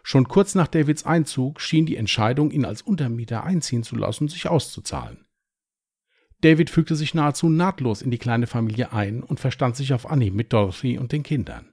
Schon 0.02 0.26
kurz 0.26 0.54
nach 0.54 0.68
Davids 0.68 1.04
Einzug 1.04 1.60
schien 1.60 1.84
die 1.84 1.96
Entscheidung, 1.96 2.50
ihn 2.50 2.64
als 2.64 2.80
Untermieter 2.80 3.44
einziehen 3.44 3.82
zu 3.82 3.94
lassen, 3.94 4.26
sich 4.26 4.48
auszuzahlen. 4.48 5.26
David 6.40 6.70
fügte 6.70 6.96
sich 6.96 7.12
nahezu 7.12 7.50
nahtlos 7.50 8.00
in 8.00 8.10
die 8.10 8.18
kleine 8.18 8.46
Familie 8.46 8.92
ein 8.92 9.22
und 9.22 9.38
verstand 9.38 9.76
sich 9.76 9.92
auf 9.92 10.10
Anhieb 10.10 10.32
mit 10.32 10.54
Dorothy 10.54 10.96
und 10.96 11.12
den 11.12 11.22
Kindern. 11.22 11.69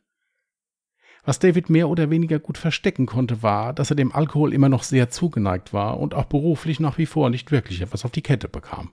Was 1.27 1.39
David 1.39 1.69
mehr 1.69 1.89
oder 1.89 2.09
weniger 2.09 2.39
gut 2.39 2.57
verstecken 2.57 3.05
konnte, 3.05 3.43
war, 3.43 3.73
dass 3.73 3.89
er 3.89 3.97
dem 3.97 4.13
Alkohol 4.13 4.53
immer 4.53 4.69
noch 4.69 4.83
sehr 4.83 5.09
zugeneigt 5.09 5.73
war 5.73 5.99
und 5.99 6.13
auch 6.13 6.23
beruflich 6.23 6.79
nach 6.79 6.97
wie 6.97 7.05
vor 7.05 7.29
nicht 7.29 7.51
wirklich 7.51 7.81
etwas 7.81 8.05
auf 8.05 8.11
die 8.11 8.21
Kette 8.21 8.47
bekam. 8.47 8.91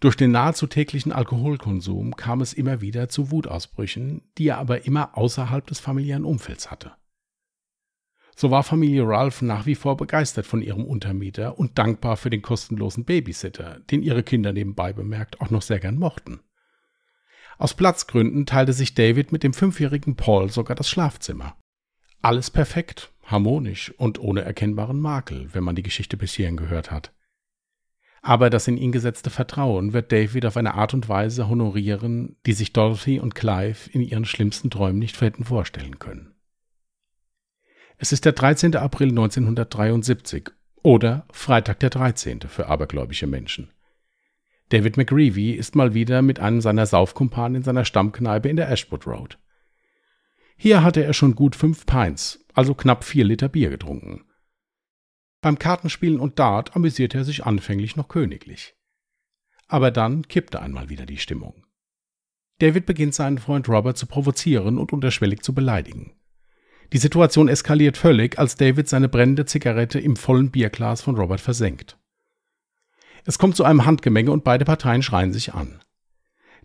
Durch 0.00 0.16
den 0.16 0.30
nahezu 0.30 0.66
täglichen 0.66 1.12
Alkoholkonsum 1.12 2.16
kam 2.16 2.40
es 2.40 2.54
immer 2.54 2.80
wieder 2.80 3.10
zu 3.10 3.30
Wutausbrüchen, 3.30 4.22
die 4.38 4.48
er 4.48 4.56
aber 4.56 4.86
immer 4.86 5.18
außerhalb 5.18 5.66
des 5.66 5.80
familiären 5.80 6.24
Umfelds 6.24 6.70
hatte. 6.70 6.92
So 8.34 8.50
war 8.50 8.62
Familie 8.62 9.06
Ralph 9.06 9.42
nach 9.42 9.66
wie 9.66 9.74
vor 9.74 9.98
begeistert 9.98 10.46
von 10.46 10.62
ihrem 10.62 10.86
Untermieter 10.86 11.58
und 11.58 11.76
dankbar 11.76 12.16
für 12.16 12.30
den 12.30 12.40
kostenlosen 12.40 13.04
Babysitter, 13.04 13.80
den 13.90 14.02
ihre 14.02 14.22
Kinder 14.22 14.54
nebenbei 14.54 14.94
bemerkt 14.94 15.42
auch 15.42 15.50
noch 15.50 15.60
sehr 15.60 15.78
gern 15.78 15.98
mochten. 15.98 16.40
Aus 17.58 17.74
Platzgründen 17.74 18.44
teilte 18.44 18.72
sich 18.72 18.94
David 18.94 19.32
mit 19.32 19.42
dem 19.42 19.54
fünfjährigen 19.54 20.16
Paul 20.16 20.50
sogar 20.50 20.76
das 20.76 20.88
Schlafzimmer. 20.88 21.56
Alles 22.20 22.50
perfekt, 22.50 23.12
harmonisch 23.24 23.94
und 23.96 24.18
ohne 24.18 24.42
erkennbaren 24.42 25.00
Makel, 25.00 25.48
wenn 25.52 25.64
man 25.64 25.76
die 25.76 25.82
Geschichte 25.82 26.16
bis 26.16 26.34
hierhin 26.34 26.56
gehört 26.56 26.90
hat. 26.90 27.12
Aber 28.20 28.50
das 28.50 28.66
in 28.66 28.76
ihn 28.76 28.92
gesetzte 28.92 29.30
Vertrauen 29.30 29.92
wird 29.92 30.10
David 30.10 30.46
auf 30.46 30.56
eine 30.56 30.74
Art 30.74 30.94
und 30.94 31.08
Weise 31.08 31.48
honorieren, 31.48 32.36
die 32.44 32.54
sich 32.54 32.72
Dorothy 32.72 33.20
und 33.20 33.34
Clive 33.34 33.88
in 33.90 34.00
ihren 34.00 34.24
schlimmsten 34.24 34.68
Träumen 34.68 34.98
nicht 34.98 35.20
hätten 35.20 35.44
vorstellen 35.44 35.98
können. 35.98 36.34
Es 37.98 38.12
ist 38.12 38.24
der 38.24 38.32
13. 38.32 38.76
April 38.76 39.10
1973 39.10 40.50
oder 40.82 41.26
Freitag 41.30 41.80
der 41.80 41.90
13. 41.90 42.40
für 42.42 42.66
abergläubische 42.66 43.26
Menschen. 43.26 43.70
David 44.70 44.96
McGreevy 44.96 45.52
ist 45.52 45.76
mal 45.76 45.94
wieder 45.94 46.22
mit 46.22 46.40
einem 46.40 46.60
seiner 46.60 46.86
Saufkumpanen 46.86 47.56
in 47.56 47.62
seiner 47.62 47.84
Stammkneipe 47.84 48.48
in 48.48 48.56
der 48.56 48.70
Ashwood 48.70 49.06
Road. 49.06 49.38
Hier 50.56 50.82
hatte 50.82 51.04
er 51.04 51.12
schon 51.12 51.34
gut 51.34 51.54
fünf 51.54 51.86
Pints, 51.86 52.44
also 52.54 52.74
knapp 52.74 53.04
vier 53.04 53.24
Liter 53.24 53.48
Bier 53.48 53.70
getrunken. 53.70 54.24
Beim 55.40 55.58
Kartenspielen 55.58 56.18
und 56.18 56.38
Dart 56.38 56.74
amüsierte 56.74 57.18
er 57.18 57.24
sich 57.24 57.44
anfänglich 57.44 57.94
noch 57.94 58.08
königlich. 58.08 58.74
Aber 59.68 59.90
dann 59.90 60.26
kippte 60.26 60.60
einmal 60.60 60.88
wieder 60.88 61.06
die 61.06 61.18
Stimmung. 61.18 61.64
David 62.58 62.86
beginnt 62.86 63.14
seinen 63.14 63.38
Freund 63.38 63.68
Robert 63.68 63.98
zu 63.98 64.06
provozieren 64.06 64.78
und 64.78 64.92
unterschwellig 64.92 65.42
zu 65.42 65.54
beleidigen. 65.54 66.16
Die 66.92 66.98
Situation 66.98 67.48
eskaliert 67.48 67.96
völlig, 67.96 68.38
als 68.38 68.56
David 68.56 68.88
seine 68.88 69.08
brennende 69.08 69.44
Zigarette 69.44 70.00
im 70.00 70.16
vollen 70.16 70.50
Bierglas 70.50 71.02
von 71.02 71.16
Robert 71.16 71.40
versenkt. 71.40 71.95
Es 73.26 73.38
kommt 73.38 73.56
zu 73.56 73.64
einem 73.64 73.84
Handgemenge 73.84 74.30
und 74.30 74.44
beide 74.44 74.64
Parteien 74.64 75.02
schreien 75.02 75.32
sich 75.32 75.52
an. 75.52 75.80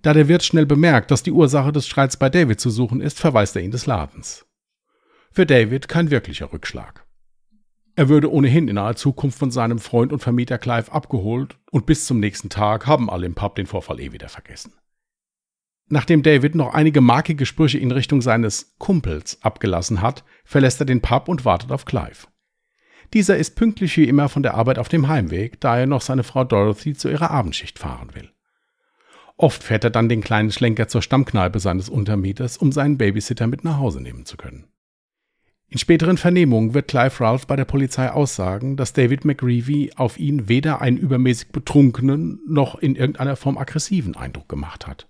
Da 0.04 0.14
der 0.14 0.28
Wirt 0.28 0.44
schnell 0.44 0.66
bemerkt, 0.66 1.12
dass 1.12 1.24
die 1.24 1.32
Ursache 1.32 1.72
des 1.72 1.88
Streits 1.88 2.18
bei 2.18 2.30
David 2.30 2.60
zu 2.60 2.70
suchen 2.70 3.02
ist, 3.02 3.20
verweist 3.20 3.56
er 3.56 3.64
ihn 3.64 3.72
des 3.72 3.88
Ladens. 3.88 4.46
Für 5.32 5.46
David 5.46 5.88
kein 5.88 6.12
wirklicher 6.12 6.54
Rückschlag. 6.54 7.06
Er 7.96 8.10
würde 8.10 8.32
ohnehin 8.32 8.68
in 8.68 8.76
naher 8.76 8.96
Zukunft 8.96 9.38
von 9.38 9.52
seinem 9.52 9.80
Freund 9.80 10.14
und 10.14 10.20
Vermieter 10.20 10.58
Clive 10.58 10.92
abgeholt 10.92 11.58
und 11.72 11.86
bis 11.86 12.06
zum 12.06 12.20
nächsten 12.20 12.50
Tag 12.50 12.88
haben 12.88 13.10
alle 13.10 13.26
im 13.26 13.36
Pub 13.36 13.56
den 13.56 13.66
Vorfall 13.66 14.00
eh 14.00 14.12
wieder 14.12 14.30
vergessen. 14.30 14.74
Nachdem 15.88 16.24
David 16.24 16.56
noch 16.56 16.74
einige 16.74 17.02
markige 17.02 17.46
Sprüche 17.46 17.78
in 17.78 17.92
Richtung 17.92 18.22
seines 18.22 18.76
Kumpels 18.78 19.40
abgelassen 19.42 20.02
hat, 20.02 20.24
verlässt 20.46 20.80
er 20.80 20.86
den 20.86 21.02
Pub 21.02 21.28
und 21.28 21.44
wartet 21.44 21.72
auf 21.72 21.86
Clive. 21.86 22.28
Dieser 23.14 23.38
ist 23.38 23.56
pünktlich 23.56 23.98
wie 23.98 24.08
immer 24.08 24.30
von 24.30 24.44
der 24.44 24.54
Arbeit 24.54 24.80
auf 24.80 24.88
dem 24.88 25.08
Heimweg, 25.08 25.60
da 25.60 25.78
er 25.78 25.86
noch 25.86 26.02
seine 26.02 26.24
Frau 26.24 26.44
Dorothy 26.44 26.94
zu 26.94 27.10
ihrer 27.10 27.32
Abendschicht 27.32 27.78
fahren 27.78 28.10
will. 28.14 28.30
Oft 29.36 29.64
fährt 29.64 29.84
er 29.84 29.90
dann 29.90 30.08
den 30.08 30.22
kleinen 30.22 30.52
Schlenker 30.52 30.88
zur 30.88 31.02
Stammkneipe 31.02 31.60
seines 31.60 31.90
Untermieters, 31.90 32.58
um 32.58 32.72
seinen 32.72 32.98
Babysitter 32.98 33.48
mit 33.48 33.64
nach 33.64 33.80
Hause 33.80 34.00
nehmen 34.00 34.26
zu 34.26 34.38
können. 34.38 34.68
In 35.68 35.78
späteren 35.78 36.18
Vernehmungen 36.18 36.74
wird 36.74 36.90
Clive 36.90 37.22
Ralph 37.22 37.48
bei 37.48 37.56
der 37.56 37.66
Polizei 37.66 38.12
aussagen, 38.12 38.76
dass 38.76 38.94
David 38.94 39.26
McGreevy 39.26 39.94
auf 39.96 40.20
ihn 40.20 40.48
weder 40.50 40.82
einen 40.82 40.98
übermäßig 40.98 41.50
betrunkenen 41.50 42.42
noch 42.48 42.76
in 42.76 42.96
irgendeiner 42.96 43.36
Form 43.36 43.58
aggressiven 43.58 44.16
Eindruck 44.16 44.50
gemacht 44.50 44.86
hat. 44.86 45.08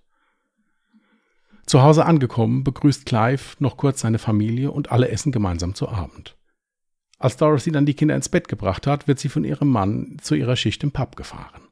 Zu 1.66 1.82
Hause 1.82 2.06
angekommen, 2.06 2.64
begrüßt 2.64 3.06
Clive 3.06 3.56
noch 3.60 3.76
kurz 3.76 4.02
seine 4.02 4.20
Familie 4.20 4.72
und 4.72 4.92
alle 4.92 5.10
essen 5.10 5.32
gemeinsam 5.32 5.74
zu 5.74 5.90
Abend. 5.90 6.38
Als 7.22 7.38
Dorothy 7.38 7.72
dann 7.72 7.86
die 7.86 7.94
Kinder 7.94 8.16
ins 8.16 8.30
Bett 8.30 8.48
gebracht 8.48 8.88
hat, 8.88 9.08
wird 9.08 9.20
sie 9.20 9.30
von 9.30 9.44
ihrem 9.44 9.70
Mann 9.70 10.18
zu 10.24 10.34
ihrer 10.34 10.56
Schicht 10.56 10.84
im 10.84 10.92
Pub 10.92 11.16
gefahren. 11.16 11.68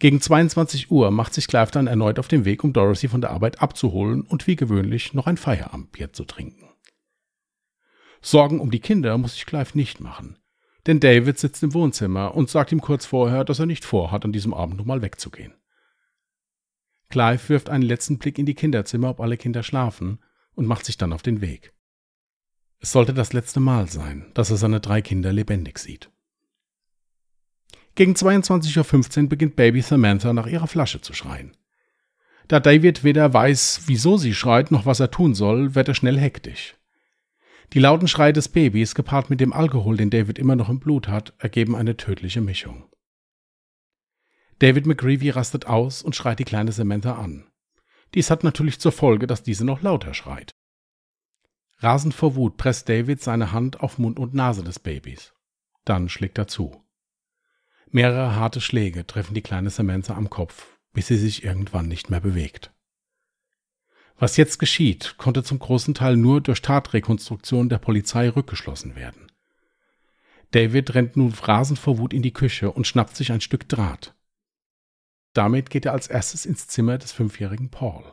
Gegen 0.00 0.20
22 0.20 0.90
Uhr 0.90 1.12
macht 1.12 1.32
sich 1.32 1.46
Clive 1.46 1.70
dann 1.70 1.86
erneut 1.86 2.18
auf 2.18 2.26
den 2.26 2.44
Weg, 2.44 2.64
um 2.64 2.72
Dorothy 2.72 3.06
von 3.06 3.20
der 3.20 3.30
Arbeit 3.30 3.62
abzuholen 3.62 4.22
und 4.22 4.48
wie 4.48 4.56
gewöhnlich 4.56 5.14
noch 5.14 5.28
ein 5.28 5.36
Feierabendbier 5.36 6.12
zu 6.12 6.24
trinken. 6.24 6.68
Sorgen 8.20 8.58
um 8.58 8.72
die 8.72 8.80
Kinder 8.80 9.16
muss 9.18 9.34
sich 9.34 9.46
Clive 9.46 9.70
nicht 9.74 10.00
machen, 10.00 10.36
denn 10.88 10.98
David 10.98 11.38
sitzt 11.38 11.62
im 11.62 11.72
Wohnzimmer 11.72 12.34
und 12.34 12.50
sagt 12.50 12.72
ihm 12.72 12.80
kurz 12.80 13.06
vorher, 13.06 13.44
dass 13.44 13.60
er 13.60 13.66
nicht 13.66 13.84
vorhat, 13.84 14.24
an 14.24 14.32
diesem 14.32 14.52
Abend 14.52 14.78
nochmal 14.78 15.02
wegzugehen. 15.02 15.54
Clive 17.08 17.48
wirft 17.48 17.70
einen 17.70 17.84
letzten 17.84 18.18
Blick 18.18 18.36
in 18.36 18.46
die 18.46 18.54
Kinderzimmer, 18.54 19.10
ob 19.10 19.20
alle 19.20 19.36
Kinder 19.36 19.62
schlafen, 19.62 20.18
und 20.54 20.66
macht 20.66 20.86
sich 20.86 20.96
dann 20.96 21.12
auf 21.12 21.22
den 21.22 21.40
Weg. 21.40 21.72
Es 22.82 22.90
sollte 22.90 23.14
das 23.14 23.32
letzte 23.32 23.60
Mal 23.60 23.88
sein, 23.88 24.26
dass 24.34 24.50
er 24.50 24.56
seine 24.56 24.80
drei 24.80 25.02
Kinder 25.02 25.32
lebendig 25.32 25.78
sieht. 25.78 26.10
Gegen 27.94 28.14
22.15 28.14 29.22
Uhr 29.22 29.28
beginnt 29.28 29.54
Baby 29.54 29.82
Samantha 29.82 30.32
nach 30.32 30.48
ihrer 30.48 30.66
Flasche 30.66 31.00
zu 31.00 31.12
schreien. 31.12 31.56
Da 32.48 32.58
David 32.58 33.04
weder 33.04 33.32
weiß, 33.32 33.82
wieso 33.86 34.16
sie 34.16 34.34
schreit, 34.34 34.72
noch 34.72 34.84
was 34.84 34.98
er 34.98 35.12
tun 35.12 35.34
soll, 35.36 35.76
wird 35.76 35.86
er 35.86 35.94
schnell 35.94 36.18
hektisch. 36.18 36.74
Die 37.72 37.78
lauten 37.78 38.08
Schreie 38.08 38.32
des 38.32 38.48
Babys, 38.48 38.96
gepaart 38.96 39.30
mit 39.30 39.40
dem 39.40 39.52
Alkohol, 39.52 39.96
den 39.96 40.10
David 40.10 40.40
immer 40.40 40.56
noch 40.56 40.68
im 40.68 40.80
Blut 40.80 41.06
hat, 41.06 41.34
ergeben 41.38 41.76
eine 41.76 41.96
tödliche 41.96 42.40
Mischung. 42.40 42.84
David 44.58 44.86
McGreevy 44.86 45.30
rastet 45.30 45.66
aus 45.66 46.02
und 46.02 46.16
schreit 46.16 46.40
die 46.40 46.44
kleine 46.44 46.72
Samantha 46.72 47.14
an. 47.14 47.46
Dies 48.14 48.28
hat 48.28 48.42
natürlich 48.42 48.80
zur 48.80 48.92
Folge, 48.92 49.28
dass 49.28 49.44
diese 49.44 49.64
noch 49.64 49.82
lauter 49.82 50.14
schreit. 50.14 50.52
Rasend 51.82 52.14
vor 52.14 52.36
Wut 52.36 52.56
presst 52.58 52.88
David 52.88 53.20
seine 53.20 53.50
Hand 53.50 53.80
auf 53.80 53.98
Mund 53.98 54.20
und 54.20 54.34
Nase 54.34 54.62
des 54.62 54.78
Babys. 54.78 55.32
Dann 55.84 56.08
schlägt 56.08 56.38
er 56.38 56.46
zu. 56.46 56.80
Mehrere 57.90 58.36
harte 58.36 58.60
Schläge 58.60 59.04
treffen 59.04 59.34
die 59.34 59.42
kleine 59.42 59.70
Samantha 59.70 60.14
am 60.14 60.30
Kopf, 60.30 60.78
bis 60.92 61.08
sie 61.08 61.16
sich 61.16 61.42
irgendwann 61.42 61.88
nicht 61.88 62.08
mehr 62.08 62.20
bewegt. 62.20 62.72
Was 64.16 64.36
jetzt 64.36 64.60
geschieht, 64.60 65.16
konnte 65.18 65.42
zum 65.42 65.58
großen 65.58 65.94
Teil 65.94 66.16
nur 66.16 66.40
durch 66.40 66.62
Tatrekonstruktion 66.62 67.68
der 67.68 67.78
Polizei 67.78 68.28
rückgeschlossen 68.28 68.94
werden. 68.94 69.32
David 70.52 70.94
rennt 70.94 71.16
nun 71.16 71.32
rasend 71.32 71.80
vor 71.80 71.98
Wut 71.98 72.12
in 72.12 72.22
die 72.22 72.32
Küche 72.32 72.70
und 72.70 72.86
schnappt 72.86 73.16
sich 73.16 73.32
ein 73.32 73.40
Stück 73.40 73.68
Draht. 73.68 74.14
Damit 75.32 75.70
geht 75.70 75.86
er 75.86 75.92
als 75.92 76.06
erstes 76.06 76.46
ins 76.46 76.68
Zimmer 76.68 76.98
des 76.98 77.10
fünfjährigen 77.10 77.70
Paul. 77.70 78.04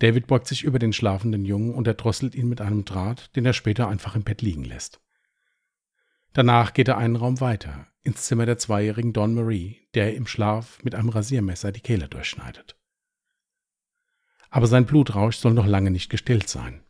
David 0.00 0.26
beugt 0.26 0.46
sich 0.46 0.64
über 0.64 0.78
den 0.78 0.94
schlafenden 0.94 1.44
Jungen 1.44 1.74
und 1.74 1.86
erdrosselt 1.86 2.34
ihn 2.34 2.48
mit 2.48 2.60
einem 2.60 2.84
Draht, 2.84 3.34
den 3.36 3.44
er 3.44 3.52
später 3.52 3.86
einfach 3.86 4.16
im 4.16 4.24
Bett 4.24 4.42
liegen 4.42 4.64
lässt. 4.64 5.00
Danach 6.32 6.72
geht 6.72 6.88
er 6.88 6.96
einen 6.96 7.16
Raum 7.16 7.40
weiter, 7.40 7.86
ins 8.02 8.22
Zimmer 8.22 8.46
der 8.46 8.56
zweijährigen 8.56 9.12
Dawn 9.12 9.34
Marie, 9.34 9.86
der 9.94 10.14
im 10.14 10.26
Schlaf 10.26 10.82
mit 10.82 10.94
einem 10.94 11.10
Rasiermesser 11.10 11.70
die 11.70 11.80
Kehle 11.80 12.08
durchschneidet. 12.08 12.78
Aber 14.48 14.66
sein 14.66 14.86
Blutrausch 14.86 15.36
soll 15.36 15.52
noch 15.52 15.66
lange 15.66 15.90
nicht 15.90 16.08
gestillt 16.08 16.48
sein. 16.48 16.82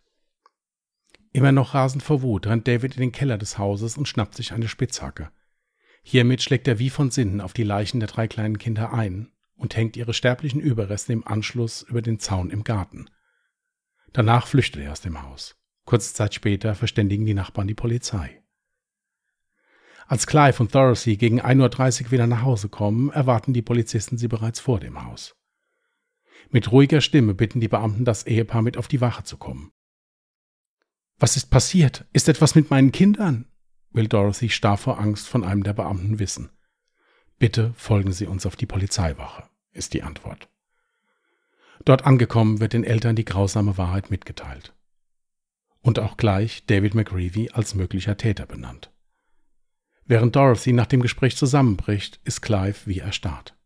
Immer 1.33 1.52
noch 1.52 1.75
rasend 1.75 2.02
vor 2.02 2.23
Wut 2.23 2.47
rennt 2.47 2.69
David 2.69 2.95
in 2.95 3.00
den 3.00 3.12
Keller 3.12 3.38
des 3.38 3.59
Hauses 3.59 3.99
und 3.99 4.09
schnappt 4.09 4.37
sich 4.37 4.52
eine 4.52 4.69
Spitzhacke. 4.69 5.31
Hiermit 6.02 6.43
schlägt 6.43 6.69
er 6.69 6.79
wie 6.79 6.90
von 6.90 7.11
Sinnen 7.11 7.40
auf 7.40 7.55
die 7.55 7.64
Leichen 7.64 8.00
der 8.00 8.09
drei 8.09 8.29
kleinen 8.29 8.59
Kinder 8.59 8.93
ein 8.93 9.33
und 9.61 9.76
hängt 9.76 9.97
ihre 9.97 10.14
sterblichen 10.14 10.61
Überreste 10.61 11.12
im 11.12 11.26
Anschluss 11.26 11.83
über 11.83 12.02
den 12.02 12.19
Zaun 12.19 12.50
im 12.50 12.64
Garten. 12.64 13.09
Danach 14.12 14.47
flüchtet 14.47 14.83
er 14.83 14.93
aus 14.93 15.00
dem 15.00 15.23
Haus. 15.23 15.57
Kurze 15.85 16.14
Zeit 16.14 16.35
später 16.35 16.75
verständigen 16.75 17.26
die 17.26 17.35
Nachbarn 17.35 17.69
die 17.69 17.75
Polizei. 17.75 18.43
Als 20.07 20.26
Clive 20.26 20.61
und 20.61 20.75
Dorothy 20.75 21.17
gegen 21.17 21.40
1.30 21.40 22.07
Uhr 22.07 22.11
wieder 22.11 22.26
nach 22.26 22.43
Hause 22.43 22.69
kommen, 22.69 23.11
erwarten 23.11 23.52
die 23.52 23.62
Polizisten 23.62 24.19
sie 24.19 24.29
bereits 24.29 24.59
vor 24.59 24.81
dem 24.81 25.05
Haus. 25.05 25.37
Mit 26.49 26.73
ruhiger 26.73 27.00
Stimme 27.00 27.35
bitten 27.35 27.61
die 27.61 27.69
Beamten 27.69 28.05
das 28.05 28.26
Ehepaar 28.26 28.62
mit 28.62 28.76
auf 28.76 28.88
die 28.88 29.00
Wache 29.00 29.23
zu 29.23 29.37
kommen. 29.37 29.71
Was 31.19 31.37
ist 31.37 31.50
passiert? 31.50 32.07
Ist 32.12 32.29
etwas 32.29 32.55
mit 32.55 32.71
meinen 32.71 32.93
Kindern? 32.93 33.47
will 33.93 34.09
Dorothy 34.09 34.49
starr 34.49 34.79
vor 34.79 34.99
Angst 34.99 35.29
von 35.29 35.45
einem 35.45 35.62
der 35.62 35.75
Beamten 35.75 36.19
wissen. 36.19 36.50
Bitte 37.38 37.73
folgen 37.76 38.12
Sie 38.12 38.26
uns 38.26 38.47
auf 38.47 38.57
die 38.57 38.67
Polizeiwache, 38.67 39.50
ist 39.73 39.95
die 39.95 40.03
Antwort. 40.03 40.49
Dort 41.85 42.05
angekommen 42.05 42.61
wird 42.61 42.73
den 42.73 42.85
Eltern 42.85 43.17
die 43.17 43.25
grausame 43.25 43.79
Wahrheit 43.79 44.11
mitgeteilt. 44.11 44.75
Und 45.81 45.99
auch 45.99 46.17
gleich 46.17 46.67
David 46.67 46.95
McGreevy 46.95 47.50
als 47.53 47.75
möglicher 47.75 48.17
Täter 48.17 48.47
benannt. 48.47 48.91
Während 50.05 50.37
Dorothy 50.37 50.73
nach 50.73 50.87
dem 50.87 51.00
Gespräch 51.00 51.37
zusammenbricht, 51.37 52.21
ist 52.25 52.43
Clive 52.43 52.77
wie 52.85 52.99
erstarrt. 52.99 53.57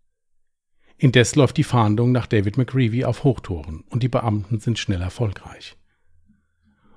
Indes 0.97 1.35
läuft 1.35 1.57
die 1.57 1.65
Fahndung 1.65 2.13
nach 2.13 2.27
David 2.27 2.57
McGreevy 2.57 3.05
auf 3.05 3.25
Hochtouren 3.25 3.83
und 3.89 4.03
die 4.03 4.09
Beamten 4.09 4.61
sind 4.61 4.79
schnell 4.79 5.03
erfolgreich. 5.03 5.77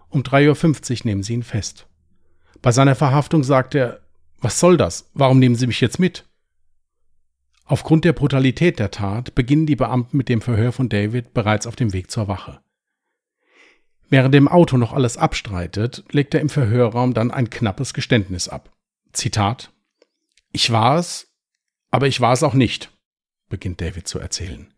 Um 0.09 0.21
3.50 0.21 0.91
Uhr 0.91 1.05
nehmen 1.05 1.23
sie 1.23 1.33
ihn 1.33 1.43
fest. 1.43 1.87
Bei 2.61 2.71
seiner 2.71 2.95
Verhaftung 2.95 3.43
sagt 3.43 3.73
er, 3.73 4.01
was 4.39 4.59
soll 4.59 4.77
das? 4.77 5.09
Warum 5.13 5.39
nehmen 5.39 5.55
Sie 5.55 5.67
mich 5.67 5.81
jetzt 5.81 5.99
mit? 5.99 6.26
Aufgrund 7.69 8.05
der 8.05 8.13
Brutalität 8.13 8.79
der 8.79 8.91
Tat 8.91 9.35
beginnen 9.35 9.65
die 9.65 9.75
Beamten 9.75 10.15
mit 10.15 10.29
dem 10.29 10.39
Verhör 10.39 10.71
von 10.71 10.87
David 10.87 11.33
bereits 11.33 11.67
auf 11.67 11.75
dem 11.75 11.91
Weg 11.91 12.09
zur 12.09 12.29
Wache. 12.29 12.61
Während 14.09 14.33
dem 14.33 14.47
Auto 14.47 14.77
noch 14.77 14.93
alles 14.93 15.17
abstreitet, 15.17 16.05
legt 16.11 16.33
er 16.33 16.39
im 16.39 16.47
Verhörraum 16.47 17.13
dann 17.13 17.29
ein 17.29 17.49
knappes 17.49 17.93
Geständnis 17.93 18.47
ab. 18.47 18.73
Zitat 19.11 19.73
Ich 20.53 20.71
war 20.71 20.97
es, 20.97 21.33
aber 21.91 22.07
ich 22.07 22.21
war 22.21 22.31
es 22.31 22.41
auch 22.41 22.53
nicht, 22.53 22.97
beginnt 23.49 23.81
David 23.81 24.07
zu 24.07 24.17
erzählen. 24.17 24.73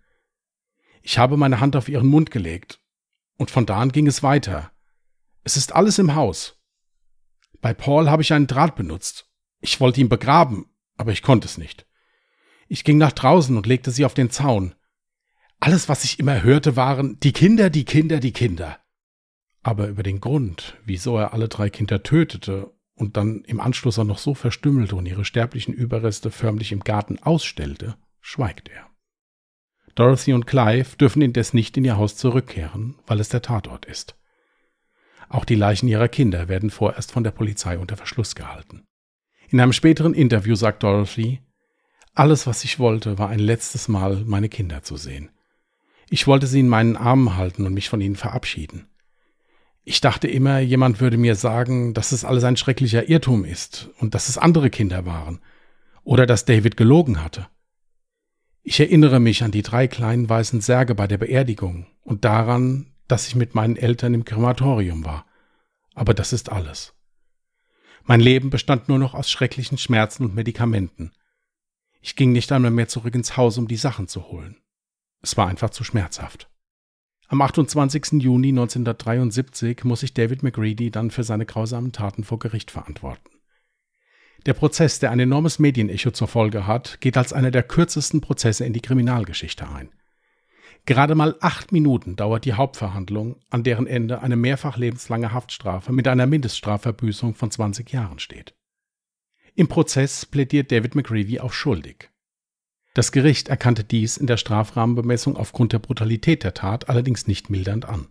Ich 1.03 1.19
habe 1.19 1.37
meine 1.37 1.59
Hand 1.59 1.75
auf 1.75 1.89
ihren 1.89 2.07
Mund 2.07 2.31
gelegt, 2.31 2.81
und 3.37 3.51
von 3.51 3.67
da 3.67 3.77
an 3.77 3.91
ging 3.91 4.07
es 4.07 4.23
weiter. 4.23 4.71
Es 5.43 5.57
ist 5.57 5.75
alles 5.75 5.99
im 5.99 6.15
Haus. 6.15 6.57
Bei 7.61 7.75
Paul 7.75 8.09
habe 8.09 8.23
ich 8.23 8.33
einen 8.33 8.47
Draht 8.47 8.75
benutzt. 8.75 9.29
Ich 9.61 9.79
wollte 9.79 10.01
ihn 10.01 10.09
begraben, 10.09 10.73
aber 10.97 11.11
ich 11.11 11.21
konnte 11.21 11.45
es 11.45 11.59
nicht. 11.59 11.85
Ich 12.71 12.83
ging 12.83 12.99
nach 12.99 13.11
draußen 13.11 13.57
und 13.57 13.65
legte 13.65 13.89
sie 13.89 14.05
auf 14.05 14.13
den 14.13 14.29
Zaun. 14.29 14.75
Alles, 15.59 15.89
was 15.89 16.05
ich 16.05 16.19
immer 16.19 16.43
hörte, 16.43 16.75
waren 16.75 17.19
die 17.19 17.33
Kinder, 17.33 17.71
die 17.71 17.83
Kinder, 17.83 18.19
die 18.19 18.31
Kinder. 18.31 18.77
Aber 19.63 19.87
über 19.87 20.03
den 20.03 20.21
Grund, 20.21 20.77
wieso 20.85 21.17
er 21.17 21.33
alle 21.33 21.49
drei 21.49 21.71
Kinder 21.71 22.03
tötete 22.03 22.71
und 22.93 23.17
dann 23.17 23.43
im 23.45 23.59
Anschluss 23.59 23.97
auch 23.97 24.05
noch 24.05 24.19
so 24.19 24.35
verstümmelte 24.35 24.95
und 24.95 25.07
ihre 25.07 25.25
sterblichen 25.25 25.73
Überreste 25.73 26.29
förmlich 26.29 26.71
im 26.71 26.81
Garten 26.81 27.17
ausstellte, 27.17 27.97
schweigt 28.21 28.69
er. 28.69 28.87
Dorothy 29.95 30.33
und 30.33 30.45
Clive 30.45 30.95
dürfen 30.95 31.23
indes 31.23 31.53
nicht 31.53 31.75
in 31.75 31.85
ihr 31.85 31.97
Haus 31.97 32.15
zurückkehren, 32.17 32.99
weil 33.07 33.19
es 33.19 33.29
der 33.29 33.41
Tatort 33.41 33.85
ist. 33.85 34.15
Auch 35.27 35.43
die 35.43 35.55
Leichen 35.55 35.87
ihrer 35.87 36.07
Kinder 36.07 36.47
werden 36.47 36.69
vorerst 36.69 37.11
von 37.11 37.23
der 37.23 37.31
Polizei 37.31 37.79
unter 37.79 37.97
Verschluss 37.97 38.35
gehalten. 38.35 38.85
In 39.49 39.59
einem 39.59 39.73
späteren 39.73 40.13
Interview 40.13 40.55
sagt 40.55 40.83
Dorothy, 40.83 41.41
alles, 42.13 42.47
was 42.47 42.63
ich 42.63 42.79
wollte, 42.79 43.17
war 43.17 43.29
ein 43.29 43.39
letztes 43.39 43.87
Mal 43.87 44.23
meine 44.25 44.49
Kinder 44.49 44.83
zu 44.83 44.97
sehen. 44.97 45.29
Ich 46.09 46.27
wollte 46.27 46.47
sie 46.47 46.59
in 46.59 46.69
meinen 46.69 46.97
Armen 46.97 47.37
halten 47.37 47.65
und 47.65 47.73
mich 47.73 47.89
von 47.89 48.01
ihnen 48.01 48.15
verabschieden. 48.15 48.87
Ich 49.83 50.01
dachte 50.01 50.27
immer, 50.27 50.59
jemand 50.59 50.99
würde 50.99 51.17
mir 51.17 51.35
sagen, 51.35 51.93
dass 51.93 52.11
es 52.11 52.25
alles 52.25 52.43
ein 52.43 52.57
schrecklicher 52.57 53.09
Irrtum 53.09 53.45
ist 53.45 53.89
und 53.99 54.13
dass 54.13 54.29
es 54.29 54.37
andere 54.37 54.69
Kinder 54.69 55.05
waren 55.05 55.39
oder 56.03 56.25
dass 56.25 56.45
David 56.45 56.77
gelogen 56.77 57.23
hatte. 57.23 57.47
Ich 58.63 58.79
erinnere 58.79 59.19
mich 59.19 59.43
an 59.43 59.51
die 59.51 59.61
drei 59.61 59.87
kleinen 59.87 60.29
weißen 60.29 60.61
Särge 60.61 60.93
bei 60.93 61.07
der 61.07 61.17
Beerdigung 61.17 61.87
und 62.03 62.25
daran, 62.25 62.87
dass 63.07 63.27
ich 63.27 63.35
mit 63.35 63.55
meinen 63.55 63.77
Eltern 63.77 64.13
im 64.13 64.25
Krematorium 64.25 65.05
war. 65.05 65.25
Aber 65.95 66.13
das 66.13 66.33
ist 66.33 66.51
alles. 66.51 66.93
Mein 68.03 68.19
Leben 68.19 68.49
bestand 68.49 68.89
nur 68.89 68.99
noch 68.99 69.13
aus 69.13 69.29
schrecklichen 69.29 69.77
Schmerzen 69.77 70.25
und 70.25 70.35
Medikamenten. 70.35 71.11
Ich 72.01 72.15
ging 72.15 72.31
nicht 72.31 72.51
einmal 72.51 72.71
mehr 72.71 72.87
zurück 72.87 73.15
ins 73.15 73.37
Haus, 73.37 73.57
um 73.57 73.67
die 73.67 73.75
Sachen 73.75 74.07
zu 74.07 74.29
holen. 74.29 74.57
Es 75.21 75.35
war 75.37 75.47
einfach 75.47 75.69
zu 75.69 75.83
schmerzhaft. 75.83 76.49
Am 77.27 77.41
28. 77.41 78.23
Juni 78.23 78.49
1973 78.49 79.83
muss 79.83 79.99
sich 79.99 80.13
David 80.13 80.41
McGreedy 80.41 80.89
dann 80.89 81.11
für 81.11 81.23
seine 81.23 81.45
grausamen 81.45 81.91
Taten 81.91 82.23
vor 82.23 82.39
Gericht 82.39 82.71
verantworten. 82.71 83.29
Der 84.45 84.53
Prozess, 84.53 84.99
der 84.99 85.11
ein 85.11 85.19
enormes 85.19 85.59
Medienecho 85.59 86.11
zur 86.11 86.27
Folge 86.27 86.65
hat, 86.65 87.01
geht 87.01 87.17
als 87.17 87.33
einer 87.33 87.51
der 87.51 87.63
kürzesten 87.63 88.21
Prozesse 88.21 88.65
in 88.65 88.73
die 88.73 88.81
Kriminalgeschichte 88.81 89.69
ein. 89.69 89.89
Gerade 90.85 91.13
mal 91.13 91.35
acht 91.41 91.71
Minuten 91.71 92.15
dauert 92.15 92.45
die 92.45 92.53
Hauptverhandlung, 92.53 93.35
an 93.49 93.63
deren 93.63 93.85
Ende 93.85 94.21
eine 94.21 94.37
mehrfach 94.37 94.77
lebenslange 94.77 95.33
Haftstrafe 95.33 95.91
mit 95.91 96.07
einer 96.07 96.25
Mindeststrafverbüßung 96.25 97.35
von 97.35 97.51
20 97.51 97.91
Jahren 97.91 98.19
steht. 98.19 98.55
Im 99.55 99.67
Prozess 99.67 100.25
plädiert 100.25 100.71
David 100.71 100.95
McGreevy 100.95 101.39
auf 101.39 101.53
schuldig. 101.53 102.09
Das 102.93 103.11
Gericht 103.11 103.49
erkannte 103.49 103.83
dies 103.83 104.17
in 104.17 104.27
der 104.27 104.37
Strafrahmenbemessung 104.37 105.37
aufgrund 105.37 105.73
der 105.73 105.79
Brutalität 105.79 106.43
der 106.43 106.53
Tat 106.53 106.89
allerdings 106.89 107.27
nicht 107.27 107.49
mildernd 107.49 107.85
an. 107.85 108.07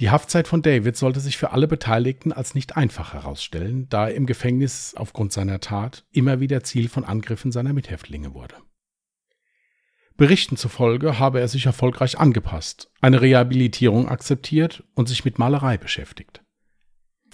Die 0.00 0.10
Haftzeit 0.10 0.48
von 0.48 0.62
David 0.62 0.96
sollte 0.96 1.20
sich 1.20 1.36
für 1.36 1.52
alle 1.52 1.68
Beteiligten 1.68 2.32
als 2.32 2.54
nicht 2.54 2.76
einfach 2.76 3.12
herausstellen, 3.12 3.88
da 3.88 4.08
er 4.08 4.14
im 4.14 4.26
Gefängnis 4.26 4.94
aufgrund 4.96 5.32
seiner 5.32 5.60
Tat 5.60 6.04
immer 6.10 6.40
wieder 6.40 6.64
Ziel 6.64 6.88
von 6.88 7.04
Angriffen 7.04 7.52
seiner 7.52 7.72
Mithäftlinge 7.72 8.34
wurde. 8.34 8.56
Berichten 10.16 10.56
zufolge 10.56 11.18
habe 11.18 11.40
er 11.40 11.48
sich 11.48 11.66
erfolgreich 11.66 12.18
angepasst, 12.18 12.90
eine 13.00 13.20
Rehabilitierung 13.20 14.08
akzeptiert 14.08 14.84
und 14.94 15.08
sich 15.08 15.24
mit 15.24 15.38
Malerei 15.38 15.76
beschäftigt. 15.76 16.43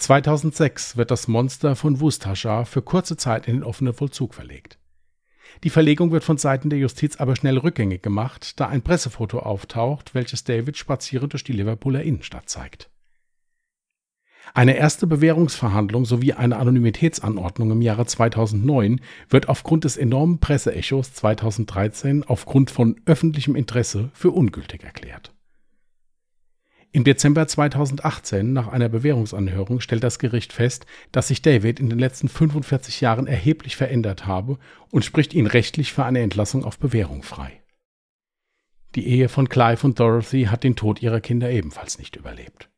2006 0.01 0.97
wird 0.97 1.11
das 1.11 1.29
Monster 1.29 1.77
von 1.77 2.01
Wustaschar 2.01 2.65
für 2.65 2.83
kurze 2.83 3.17
Zeit 3.17 3.47
in 3.47 3.57
den 3.57 3.65
offenen 3.65 3.93
Vollzug 3.93 4.35
verlegt. 4.35 4.79
Die 5.63 5.71
Verlegung 5.71 6.11
wird 6.11 6.25
von 6.25 6.39
Seiten 6.39 6.71
der 6.71 6.79
Justiz 6.79 7.17
aber 7.17 7.37
schnell 7.37 7.59
rückgängig 7.59 8.03
gemacht, 8.03 8.59
da 8.59 8.69
ein 8.69 8.83
Pressefoto 8.83 9.41
auftaucht, 9.41 10.15
welches 10.15 10.45
David 10.45 10.79
spazierend 10.79 11.35
durch 11.35 11.45
die 11.45 11.53
Liverpooler 11.53 12.03
Innenstadt 12.03 12.49
zeigt. 12.49 12.91
Eine 14.55 14.77
erste 14.77 15.07
Bewährungsverhandlung 15.07 16.05
sowie 16.07 16.33
eine 16.33 16.57
Anonymitätsanordnung 16.57 17.71
im 17.71 17.83
Jahre 17.83 18.07
2009 18.07 19.01
wird 19.29 19.49
aufgrund 19.49 19.85
des 19.85 19.97
enormen 19.97 20.39
Presseechos 20.39 21.13
2013 21.13 22.25
aufgrund 22.25 22.71
von 22.71 22.97
öffentlichem 23.05 23.55
Interesse 23.55 24.11
für 24.15 24.31
ungültig 24.31 24.83
erklärt. 24.83 25.33
Im 26.93 27.05
Dezember 27.05 27.47
2018, 27.47 28.53
nach 28.53 28.67
einer 28.67 28.89
Bewährungsanhörung, 28.89 29.81
stellt 29.81 30.03
das 30.03 30.19
Gericht 30.19 30.53
fest, 30.53 30.87
dass 31.13 31.29
sich 31.29 31.41
David 31.41 31.79
in 31.79 31.89
den 31.89 32.01
letzten 32.01 32.29
45 32.29 33.01
Jahren 33.01 33.29
erheblich 33.29 33.77
verändert 33.77 34.27
habe 34.27 34.59
und 34.91 35.05
spricht 35.05 35.33
ihn 35.33 35.47
rechtlich 35.47 35.93
für 35.93 36.05
eine 36.05 36.21
Entlassung 36.21 36.65
auf 36.65 36.79
Bewährung 36.79 37.23
frei. 37.23 37.63
Die 38.97 39.07
Ehe 39.07 39.29
von 39.29 39.49
Clive 39.49 39.87
und 39.87 40.01
Dorothy 40.01 40.47
hat 40.47 40.65
den 40.65 40.75
Tod 40.75 41.01
ihrer 41.01 41.21
Kinder 41.21 41.49
ebenfalls 41.49 41.99
nicht 41.99 42.17
überlebt. 42.17 42.69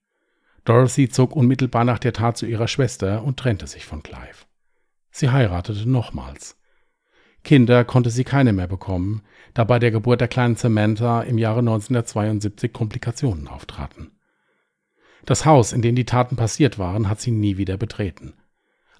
Dorothy 0.64 1.09
zog 1.09 1.35
unmittelbar 1.35 1.85
nach 1.85 1.98
der 1.98 2.12
Tat 2.12 2.37
zu 2.37 2.44
ihrer 2.44 2.68
Schwester 2.68 3.25
und 3.25 3.38
trennte 3.38 3.66
sich 3.66 3.87
von 3.87 4.03
Clive. 4.03 4.44
Sie 5.11 5.31
heiratete 5.31 5.88
nochmals. 5.88 6.59
Kinder 7.44 7.85
konnte 7.85 8.11
sie 8.11 8.24
keine 8.24 8.52
mehr 8.52 8.68
bekommen, 8.68 9.22
da 9.55 9.64
bei 9.64 9.78
der 9.78 9.90
Geburt 9.90 10.20
der 10.20 10.28
kleinen 10.28 10.57
Samantha 10.57 11.22
im 11.22 11.38
Jahre 11.38 11.59
1972 11.61 12.72
Komplikationen 12.72 13.48
auftraten. 13.48 14.12
Das 15.24 15.44
Haus, 15.44 15.72
in 15.72 15.83
dem 15.83 15.94
die 15.94 16.07
Taten 16.07 16.37
passiert 16.37 16.78
waren, 16.78 17.09
hat 17.09 17.20
sie 17.20 17.31
nie 17.31 17.57
wieder 17.57 17.76
betreten. 17.76 18.35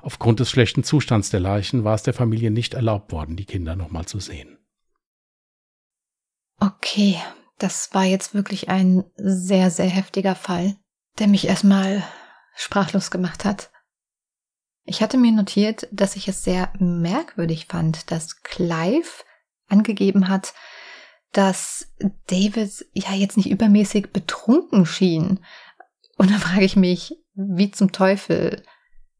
Aufgrund 0.01 0.41
des 0.41 0.51
schlechten 0.51 0.85
Zustands 0.85 1.31
der 1.31 1.41
Leichen 1.41 1.85
war 1.85 1.95
es 1.95 2.03
der 2.03 2.15
Familie 2.15 2.51
nicht 2.51 2.75
erlaubt 2.75 3.13
worden, 3.13 3.37
die 3.37 3.45
Kinder 3.45 3.77
nochmal 3.77 4.07
zu 4.07 4.19
sehen. 4.19 4.59
Okay, 6.59 7.17
das 7.59 7.93
war 7.93 8.05
jetzt 8.05 8.35
wirklich 8.35 8.69
ein 8.69 9.05
sehr, 9.17 9.71
sehr 9.71 9.89
heftiger 9.89 10.35
Fall, 10.35 10.77
der 11.19 11.27
mich 11.27 11.47
erstmal 11.47 12.05
sprachlos 12.55 13.11
gemacht 13.11 13.45
hat. 13.45 13.72
Ich 14.85 15.03
hatte 15.03 15.17
mir 15.17 15.33
notiert, 15.33 15.89
dass 15.93 16.17
ich 16.17 16.29
es 16.29 16.43
sehr 16.43 16.73
merkwürdig 16.79 17.67
fand, 17.67 18.11
dass 18.11 18.43
Clive 18.43 19.25
angegeben 19.69 20.29
hat, 20.29 20.55
dass 21.33 21.95
David 22.27 22.85
ja 22.93 23.13
jetzt 23.13 23.37
nicht 23.37 23.51
übermäßig 23.51 24.13
betrunken 24.13 24.85
schien. 24.85 25.41
Und 26.19 26.31
da 26.31 26.39
frage 26.39 26.65
ich 26.65 26.77
mich, 26.77 27.17
wie 27.35 27.71
zum 27.71 27.93
Teufel. 27.93 28.63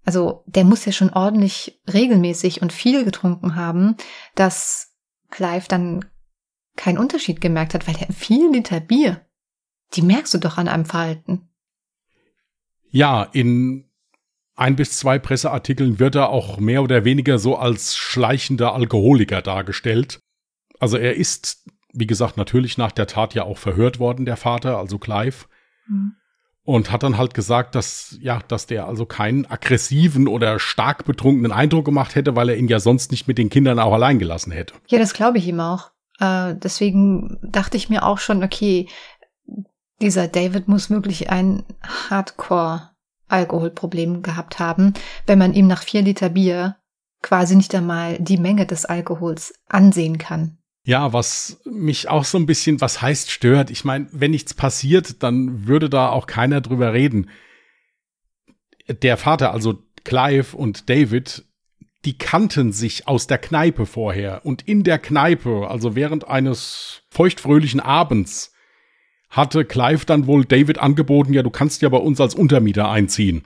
Also 0.05 0.43
der 0.47 0.65
muss 0.65 0.85
ja 0.85 0.93
schon 0.93 1.11
ordentlich 1.11 1.81
regelmäßig 1.93 2.61
und 2.61 2.73
viel 2.73 3.05
getrunken 3.05 3.55
haben, 3.55 3.97
dass 4.35 4.95
Clive 5.31 5.69
dann 5.69 6.05
keinen 6.77 6.99
Unterschied 6.99 7.41
gemerkt 7.41 7.75
hat, 7.75 7.87
weil 7.87 7.97
er 7.97 8.13
viel 8.13 8.51
Liter 8.51 8.81
Bier 8.81 9.25
die 9.95 10.03
merkst 10.03 10.35
du 10.35 10.39
doch 10.39 10.59
an 10.59 10.69
einem 10.69 10.85
Verhalten. 10.85 11.49
Ja, 12.91 13.25
in 13.25 13.91
ein 14.55 14.77
bis 14.77 14.99
zwei 14.99 15.19
Presseartikeln 15.19 15.99
wird 15.99 16.15
er 16.15 16.29
auch 16.29 16.59
mehr 16.59 16.83
oder 16.83 17.05
weniger 17.05 17.39
so 17.39 17.57
als 17.57 17.97
schleichender 17.97 18.75
Alkoholiker 18.75 19.43
dargestellt. 19.43 20.21
Also 20.79 20.97
er 20.97 21.17
ist, 21.17 21.69
wie 21.93 22.07
gesagt, 22.07 22.37
natürlich 22.37 22.77
nach 22.77 22.93
der 22.93 23.07
Tat 23.07 23.35
ja 23.35 23.45
auch 23.45 23.59
verhört 23.59 23.99
worden, 23.99 24.27
der 24.27 24.37
Vater, 24.37 24.79
also 24.79 24.99
Clive. 24.99 25.47
Mhm. 25.89 26.15
Und 26.65 26.93
hat 26.93 27.03
dann 27.03 27.19
halt 27.19 27.35
gesagt, 27.35 27.75
dass, 27.75 28.17
ja, 28.21 28.39
dass 28.47 28.67
der 28.67 28.87
also 28.87 29.05
keinen 29.05 29.47
aggressiven 29.47 30.29
oder 30.29 30.61
stark 30.61 31.05
betrunkenen 31.05 31.51
Eindruck 31.51 31.85
gemacht 31.85 32.15
hätte, 32.15 32.37
weil 32.37 32.51
er 32.51 32.57
ihn 32.57 32.69
ja 32.69 32.79
sonst 32.79 33.11
nicht 33.11 33.27
mit 33.27 33.37
den 33.37 33.51
Kindern 33.51 33.81
auch 33.81 33.93
allein 33.93 34.21
gelassen 34.21 34.53
hätte. 34.53 34.75
Ja, 34.87 35.01
das 35.01 35.13
glaube 35.13 35.39
ich 35.39 35.49
ihm 35.49 35.59
auch. 35.59 35.91
Äh, 36.21 36.55
deswegen 36.55 37.41
dachte 37.43 37.77
ich 37.77 37.89
mir 37.89 38.05
auch 38.05 38.19
schon, 38.19 38.45
okay, 38.45 38.87
dieser 40.01 40.29
David 40.29 40.69
muss 40.69 40.89
wirklich 40.89 41.31
ein 41.31 41.65
Hardcore 41.83 42.92
Alkoholproblem 43.29 44.23
gehabt 44.23 44.59
haben, 44.59 44.95
wenn 45.27 45.39
man 45.39 45.55
ihm 45.55 45.67
nach 45.67 45.83
vier 45.83 46.03
Liter 46.03 46.29
Bier 46.29 46.77
quasi 47.23 47.57
nicht 47.57 47.75
einmal 47.75 48.19
die 48.19 48.37
Menge 48.37 48.67
des 48.67 48.85
Alkohols 48.85 49.55
ansehen 49.69 50.19
kann. 50.19 50.59
Ja, 50.85 51.13
was 51.13 51.61
mich 51.65 52.09
auch 52.09 52.25
so 52.25 52.39
ein 52.39 52.47
bisschen, 52.47 52.81
was 52.81 53.01
heißt 53.01 53.31
stört. 53.31 53.71
Ich 53.71 53.85
meine, 53.85 54.09
wenn 54.11 54.33
nichts 54.33 54.53
passiert, 54.53 55.23
dann 55.23 55.69
würde 55.69 55.89
da 55.89 56.09
auch 56.09 56.27
keiner 56.27 56.61
drüber 56.61 56.93
reden. 56.93 57.31
Der 58.89 59.17
Vater, 59.17 59.53
also 59.53 59.79
Clive 60.03 60.57
und 60.57 60.91
David, 60.91 61.45
die 62.05 62.19
kannten 62.19 62.73
sich 62.73 63.07
aus 63.07 63.29
der 63.29 63.39
Kneipe 63.39 63.87
vorher. 63.87 64.45
Und 64.45 64.63
in 64.63 64.83
der 64.83 64.99
Kneipe, 64.99 65.69
also 65.71 65.95
während 65.95 66.27
eines 66.27 67.03
feuchtfröhlichen 67.11 67.79
Abends, 67.79 68.52
hatte 69.33 69.65
Clive 69.65 70.05
dann 70.07 70.27
wohl 70.27 70.45
David 70.45 70.79
angeboten, 70.79 71.33
ja, 71.33 71.43
du 71.43 71.51
kannst 71.51 71.83
ja 71.83 71.89
bei 71.89 71.99
uns 71.99 72.21
als 72.21 72.35
Untermieter 72.35 72.91
einziehen. 72.91 73.45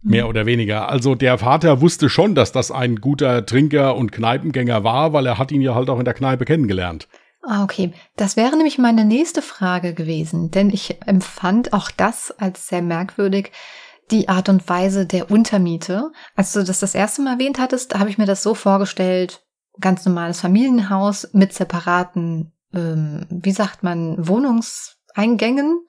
Mehr 0.00 0.24
mhm. 0.24 0.30
oder 0.30 0.46
weniger. 0.46 0.88
Also 0.88 1.14
der 1.14 1.38
Vater 1.38 1.80
wusste 1.80 2.08
schon, 2.08 2.34
dass 2.34 2.50
das 2.50 2.70
ein 2.70 2.96
guter 2.96 3.44
Trinker 3.44 3.94
und 3.94 4.10
Kneipengänger 4.10 4.84
war, 4.84 5.12
weil 5.12 5.26
er 5.26 5.38
hat 5.38 5.52
ihn 5.52 5.60
ja 5.60 5.74
halt 5.74 5.90
auch 5.90 5.98
in 5.98 6.04
der 6.06 6.14
Kneipe 6.14 6.46
kennengelernt. 6.46 7.08
Ah, 7.42 7.62
okay. 7.62 7.92
Das 8.16 8.36
wäre 8.36 8.56
nämlich 8.56 8.78
meine 8.78 9.04
nächste 9.04 9.42
Frage 9.42 9.92
gewesen, 9.92 10.50
denn 10.50 10.70
ich 10.70 10.96
empfand 11.06 11.72
auch 11.72 11.90
das 11.90 12.30
als 12.30 12.68
sehr 12.68 12.82
merkwürdig, 12.82 13.52
die 14.10 14.28
Art 14.28 14.48
und 14.48 14.66
Weise 14.68 15.04
der 15.04 15.30
Untermiete. 15.30 16.10
Als 16.36 16.52
du 16.52 16.64
das 16.64 16.80
das 16.80 16.94
erste 16.94 17.20
Mal 17.20 17.34
erwähnt 17.34 17.58
hattest, 17.58 17.98
habe 17.98 18.08
ich 18.08 18.16
mir 18.16 18.26
das 18.26 18.42
so 18.42 18.54
vorgestellt, 18.54 19.44
ganz 19.78 20.06
normales 20.06 20.40
Familienhaus 20.40 21.28
mit 21.32 21.52
separaten, 21.52 22.52
ähm, 22.72 23.26
wie 23.28 23.52
sagt 23.52 23.82
man, 23.82 24.16
Wohnungs 24.26 24.97
Eingängen. 25.18 25.80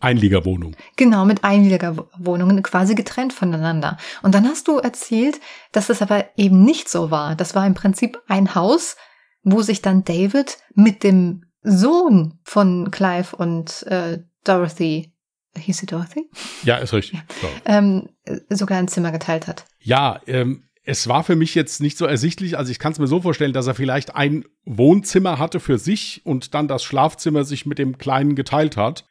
Einliegerwohnung. 0.00 0.74
Genau, 0.96 1.24
mit 1.24 1.44
Einliegerwohnungen 1.44 2.62
quasi 2.62 2.94
getrennt 2.94 3.32
voneinander. 3.32 3.96
Und 4.22 4.34
dann 4.34 4.46
hast 4.46 4.66
du 4.68 4.78
erzählt, 4.78 5.40
dass 5.72 5.88
es 5.88 6.02
aber 6.02 6.26
eben 6.36 6.64
nicht 6.64 6.88
so 6.88 7.10
war. 7.10 7.36
Das 7.36 7.54
war 7.54 7.66
im 7.66 7.74
Prinzip 7.74 8.20
ein 8.26 8.54
Haus, 8.54 8.96
wo 9.42 9.62
sich 9.62 9.82
dann 9.82 10.04
David 10.04 10.58
mit 10.74 11.04
dem 11.04 11.44
Sohn 11.62 12.38
von 12.42 12.90
Clive 12.90 13.36
und 13.36 13.84
äh, 13.84 14.18
Dorothy 14.42 15.14
hieß 15.58 15.78
sie 15.78 15.86
Dorothy? 15.86 16.28
Ja, 16.64 16.76
ist 16.76 16.92
richtig. 16.92 17.20
Ja. 17.42 17.48
Ähm, 17.64 18.08
sogar 18.48 18.78
ein 18.78 18.88
Zimmer 18.88 19.12
geteilt 19.12 19.46
hat. 19.46 19.64
Ja, 19.80 20.20
ähm, 20.26 20.64
es 20.84 21.08
war 21.08 21.24
für 21.24 21.34
mich 21.34 21.54
jetzt 21.54 21.80
nicht 21.80 21.96
so 21.96 22.04
ersichtlich. 22.04 22.58
Also 22.58 22.70
ich 22.70 22.78
kann 22.78 22.92
es 22.92 22.98
mir 22.98 23.06
so 23.06 23.22
vorstellen, 23.22 23.54
dass 23.54 23.66
er 23.66 23.74
vielleicht 23.74 24.14
ein 24.14 24.44
Wohnzimmer 24.64 25.38
hatte 25.38 25.58
für 25.58 25.78
sich 25.78 26.20
und 26.24 26.54
dann 26.54 26.68
das 26.68 26.84
Schlafzimmer 26.84 27.44
sich 27.44 27.64
mit 27.64 27.78
dem 27.78 27.96
Kleinen 27.96 28.34
geteilt 28.36 28.76
hat, 28.76 29.06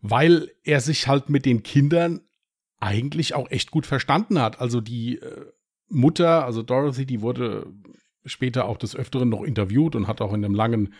weil 0.00 0.50
er 0.64 0.80
sich 0.80 1.06
halt 1.06 1.28
mit 1.28 1.44
den 1.44 1.62
Kindern 1.62 2.22
eigentlich 2.80 3.34
auch 3.34 3.50
echt 3.50 3.70
gut 3.70 3.84
verstanden 3.84 4.40
hat. 4.40 4.60
Also 4.60 4.80
die 4.80 5.18
äh, 5.18 5.46
Mutter, 5.88 6.46
also 6.46 6.62
Dorothy, 6.62 7.04
die 7.04 7.20
wurde 7.20 7.66
später 8.24 8.64
auch 8.64 8.78
des 8.78 8.96
Öfteren 8.96 9.28
noch 9.28 9.42
interviewt 9.42 9.96
und 9.96 10.06
hat 10.06 10.22
auch 10.22 10.32
in 10.32 10.44
einem 10.44 10.54
langen 10.54 10.94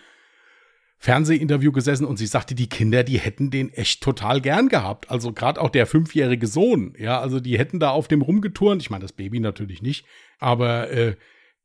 Fernsehinterview 1.00 1.70
gesessen 1.70 2.04
und 2.04 2.16
sie 2.16 2.26
sagte, 2.26 2.56
die 2.56 2.68
Kinder, 2.68 3.04
die 3.04 3.18
hätten 3.18 3.50
den 3.50 3.72
echt 3.72 4.02
total 4.02 4.40
gern 4.40 4.68
gehabt. 4.68 5.10
Also 5.10 5.32
gerade 5.32 5.60
auch 5.60 5.70
der 5.70 5.86
fünfjährige 5.86 6.48
Sohn, 6.48 6.94
ja, 6.98 7.20
also 7.20 7.38
die 7.38 7.56
hätten 7.56 7.78
da 7.78 7.90
auf 7.90 8.08
dem 8.08 8.20
rumgeturnt. 8.20 8.82
Ich 8.82 8.90
meine, 8.90 9.02
das 9.02 9.12
Baby 9.12 9.38
natürlich 9.38 9.80
nicht, 9.80 10.06
aber 10.40 10.90
äh, 10.90 11.14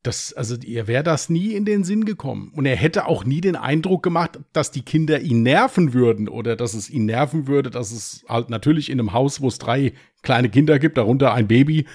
das, 0.04 0.32
also 0.34 0.54
ihr 0.56 0.86
wäre 0.86 1.02
das 1.02 1.30
nie 1.30 1.52
in 1.52 1.64
den 1.64 1.82
Sinn 1.82 2.04
gekommen. 2.04 2.52
Und 2.54 2.66
er 2.66 2.76
hätte 2.76 3.06
auch 3.06 3.24
nie 3.24 3.40
den 3.40 3.56
Eindruck 3.56 4.04
gemacht, 4.04 4.38
dass 4.52 4.70
die 4.70 4.82
Kinder 4.82 5.20
ihn 5.20 5.42
nerven 5.42 5.94
würden 5.94 6.28
oder 6.28 6.54
dass 6.54 6.74
es 6.74 6.88
ihn 6.88 7.06
nerven 7.06 7.48
würde, 7.48 7.70
dass 7.70 7.90
es 7.90 8.24
halt 8.28 8.50
natürlich 8.50 8.90
in 8.90 9.00
einem 9.00 9.14
Haus, 9.14 9.40
wo 9.40 9.48
es 9.48 9.58
drei 9.58 9.94
kleine 10.22 10.48
Kinder 10.48 10.78
gibt, 10.78 10.96
darunter 10.96 11.34
ein 11.34 11.48
Baby, 11.48 11.86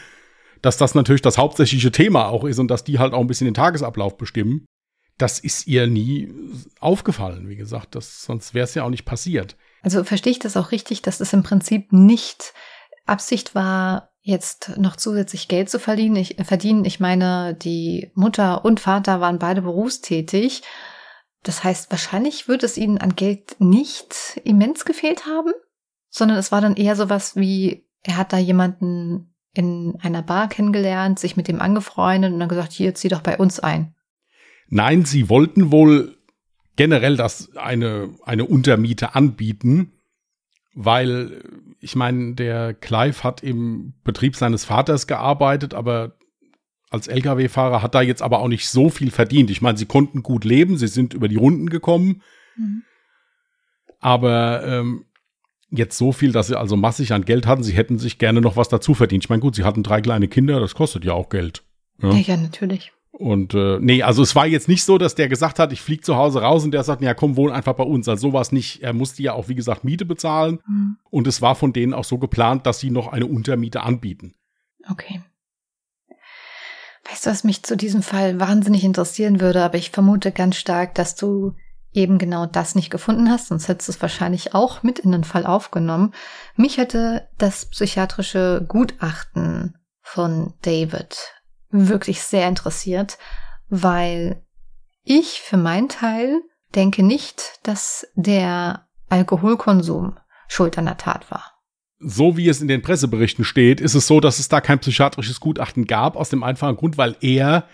dass 0.61 0.75
das 0.75 0.93
natürlich 0.93 1.21
das 1.21 1.37
hauptsächliche 1.37 1.91
Thema 1.91 2.27
auch 2.27 2.43
ist 2.43 2.59
und 2.59 2.67
dass 2.67 2.83
die 2.83 2.99
halt 2.99 3.13
auch 3.13 3.21
ein 3.21 3.27
bisschen 3.27 3.45
den 3.45 3.53
Tagesablauf 3.53 4.17
bestimmen 4.17 4.65
das 5.19 5.37
ist 5.37 5.67
ihr 5.67 5.85
nie 5.85 6.33
aufgefallen, 6.79 7.49
wie 7.49 7.57
gesagt. 7.57 7.93
Das, 7.93 8.23
sonst 8.23 8.53
wäre 8.53 8.63
es 8.63 8.73
ja 8.73 8.83
auch 8.83 8.89
nicht 8.89 9.05
passiert. 9.05 9.55
Also 9.83 10.03
verstehe 10.03 10.31
ich 10.31 10.39
das 10.39 10.57
auch 10.57 10.71
richtig, 10.71 11.01
dass 11.01 11.19
es 11.19 11.33
im 11.33 11.43
Prinzip 11.43 11.93
nicht 11.93 12.53
Absicht 13.05 13.53
war, 13.53 14.11
jetzt 14.21 14.77
noch 14.77 14.95
zusätzlich 14.95 15.47
Geld 15.47 15.69
zu 15.69 15.79
verdienen. 15.79 16.15
Ich, 16.15 16.39
äh, 16.39 16.43
verdienen. 16.43 16.85
ich 16.85 16.99
meine, 16.99 17.53
die 17.53 18.11
Mutter 18.15 18.63
und 18.63 18.79
Vater 18.79 19.19
waren 19.19 19.39
beide 19.39 19.61
berufstätig. 19.61 20.63
Das 21.43 21.63
heißt, 21.63 21.91
wahrscheinlich 21.91 22.47
wird 22.47 22.63
es 22.63 22.77
ihnen 22.77 22.97
an 22.97 23.15
Geld 23.15 23.57
nicht 23.59 24.39
immens 24.43 24.85
gefehlt 24.85 25.25
haben, 25.25 25.51
sondern 26.09 26.37
es 26.37 26.51
war 26.51 26.61
dann 26.61 26.75
eher 26.75 26.95
sowas 26.95 27.35
wie, 27.35 27.85
er 28.03 28.17
hat 28.17 28.33
da 28.33 28.37
jemanden 28.37 29.33
in 29.53 29.97
einer 30.01 30.21
Bar 30.21 30.47
kennengelernt, 30.47 31.19
sich 31.19 31.35
mit 31.35 31.47
dem 31.47 31.61
angefreundet 31.61 32.33
und 32.33 32.39
dann 32.39 32.49
gesagt, 32.49 32.71
hier, 32.71 32.93
zieh 32.93 33.07
doch 33.07 33.21
bei 33.21 33.37
uns 33.37 33.59
ein. 33.59 33.95
Nein, 34.69 35.05
sie 35.05 35.29
wollten 35.29 35.71
wohl 35.71 36.15
generell 36.75 37.17
das 37.17 37.55
eine, 37.57 38.09
eine 38.23 38.45
Untermiete 38.45 39.15
anbieten, 39.15 39.91
weil 40.73 41.43
ich 41.81 41.95
meine, 41.95 42.35
der 42.35 42.73
Clive 42.73 43.23
hat 43.23 43.43
im 43.43 43.93
Betrieb 44.03 44.35
seines 44.35 44.65
Vaters 44.65 45.07
gearbeitet, 45.07 45.73
aber 45.73 46.15
als 46.89 47.07
Lkw-Fahrer 47.07 47.81
hat 47.81 47.95
da 47.95 48.01
jetzt 48.01 48.21
aber 48.21 48.39
auch 48.39 48.47
nicht 48.47 48.67
so 48.67 48.89
viel 48.89 49.11
verdient. 49.11 49.49
Ich 49.49 49.61
meine, 49.61 49.77
sie 49.77 49.85
konnten 49.85 50.23
gut 50.23 50.45
leben, 50.45 50.77
sie 50.77 50.87
sind 50.87 51.13
über 51.13 51.27
die 51.27 51.35
Runden 51.35 51.69
gekommen, 51.69 52.21
mhm. 52.57 52.83
aber 53.99 54.65
ähm, 54.65 55.05
jetzt 55.69 55.97
so 55.97 56.11
viel, 56.11 56.31
dass 56.31 56.47
sie 56.47 56.57
also 56.57 56.75
massig 56.75 57.13
an 57.13 57.25
Geld 57.25 57.45
hatten, 57.45 57.63
sie 57.63 57.73
hätten 57.73 57.99
sich 57.99 58.17
gerne 58.17 58.41
noch 58.41 58.55
was 58.55 58.69
dazu 58.69 58.93
verdient. 58.93 59.25
Ich 59.25 59.29
meine, 59.29 59.41
gut, 59.41 59.55
sie 59.55 59.63
hatten 59.63 59.83
drei 59.83 60.01
kleine 60.01 60.27
Kinder, 60.27 60.59
das 60.59 60.75
kostet 60.75 61.05
ja 61.05 61.13
auch 61.13 61.29
Geld. 61.29 61.63
Ja, 62.01 62.11
ja, 62.11 62.19
ja 62.19 62.37
natürlich. 62.37 62.91
Und 63.19 63.53
äh, 63.53 63.79
nee, 63.81 64.01
also 64.01 64.23
es 64.23 64.33
war 64.33 64.47
jetzt 64.47 64.69
nicht 64.69 64.85
so, 64.85 64.97
dass 64.97 65.13
der 65.13 65.27
gesagt 65.27 65.59
hat, 65.59 65.73
ich 65.73 65.81
fliege 65.81 66.01
zu 66.01 66.15
Hause 66.15 66.41
raus 66.41 66.63
und 66.63 66.71
der 66.71 66.85
sagt, 66.85 67.01
ja 67.01 67.13
komm, 67.13 67.35
wohn 67.35 67.51
einfach 67.51 67.73
bei 67.73 67.83
uns. 67.83 68.07
Also 68.07 68.29
sowas 68.29 68.53
nicht. 68.53 68.81
Er 68.81 68.93
musste 68.93 69.21
ja 69.21 69.33
auch, 69.33 69.49
wie 69.49 69.55
gesagt, 69.55 69.83
Miete 69.83 70.05
bezahlen. 70.05 70.61
Mhm. 70.65 70.97
Und 71.09 71.27
es 71.27 71.41
war 71.41 71.55
von 71.55 71.73
denen 71.73 71.93
auch 71.93 72.05
so 72.05 72.17
geplant, 72.17 72.65
dass 72.65 72.79
sie 72.79 72.91
noch 72.91 73.09
eine 73.09 73.25
Untermiete 73.25 73.81
anbieten. 73.83 74.35
Okay. 74.89 75.21
Weißt 77.11 77.25
du, 77.25 77.29
was 77.31 77.43
mich 77.43 77.63
zu 77.63 77.75
diesem 77.75 78.03
Fall 78.03 78.39
wahnsinnig 78.39 78.85
interessieren 78.85 79.41
würde, 79.41 79.63
aber 79.63 79.77
ich 79.77 79.91
vermute 79.91 80.31
ganz 80.31 80.55
stark, 80.55 80.95
dass 80.95 81.15
du 81.15 81.55
eben 81.91 82.19
genau 82.19 82.45
das 82.45 82.73
nicht 82.73 82.89
gefunden 82.89 83.29
hast, 83.29 83.47
sonst 83.47 83.67
hättest 83.67 83.89
du 83.89 83.91
es 83.91 84.01
wahrscheinlich 84.01 84.55
auch 84.55 84.81
mit 84.81 84.97
in 84.97 85.11
den 85.11 85.25
Fall 85.25 85.45
aufgenommen. 85.45 86.13
Mich 86.55 86.77
hätte 86.77 87.27
das 87.37 87.65
psychiatrische 87.65 88.63
Gutachten 88.65 89.75
von 90.01 90.53
David 90.61 91.17
wirklich 91.69 92.21
sehr 92.21 92.47
interessiert, 92.47 93.17
weil 93.69 94.43
ich 95.03 95.41
für 95.41 95.57
meinen 95.57 95.89
Teil 95.89 96.41
denke 96.75 97.03
nicht, 97.03 97.59
dass 97.63 98.07
der 98.15 98.87
Alkoholkonsum 99.09 100.17
schuld 100.47 100.77
an 100.77 100.85
der 100.85 100.97
Tat 100.97 101.29
war. 101.31 101.53
So 101.99 102.37
wie 102.37 102.47
es 102.47 102.61
in 102.61 102.67
den 102.67 102.81
Presseberichten 102.81 103.43
steht, 103.43 103.81
ist 103.81 103.95
es 103.95 104.07
so, 104.07 104.19
dass 104.19 104.39
es 104.39 104.47
da 104.47 104.61
kein 104.61 104.79
psychiatrisches 104.79 105.39
Gutachten 105.39 105.85
gab, 105.85 106.15
aus 106.15 106.29
dem 106.29 106.43
einfachen 106.43 106.77
Grund, 106.77 106.97
weil 106.97 107.17
er 107.21 107.67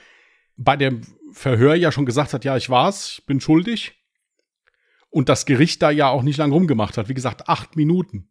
bei 0.58 0.76
dem 0.76 1.02
Verhör 1.32 1.76
ja 1.76 1.92
schon 1.92 2.06
gesagt 2.06 2.34
hat, 2.34 2.46
ja, 2.46 2.58
ich 2.58 2.70
war's, 2.70 3.18
ich 3.20 3.26
bin 3.26 3.40
schuldig. 3.40 3.94
Und 5.10 5.30
das 5.30 5.46
Gericht 5.46 5.82
da 5.82 5.92
ja 5.92 6.10
auch 6.10 6.24
nicht 6.24 6.38
lang 6.38 6.52
rumgemacht 6.52 6.98
hat. 6.98 7.08
Wie 7.08 7.14
gesagt, 7.14 7.48
acht 7.48 7.76
Minuten. 7.76 8.30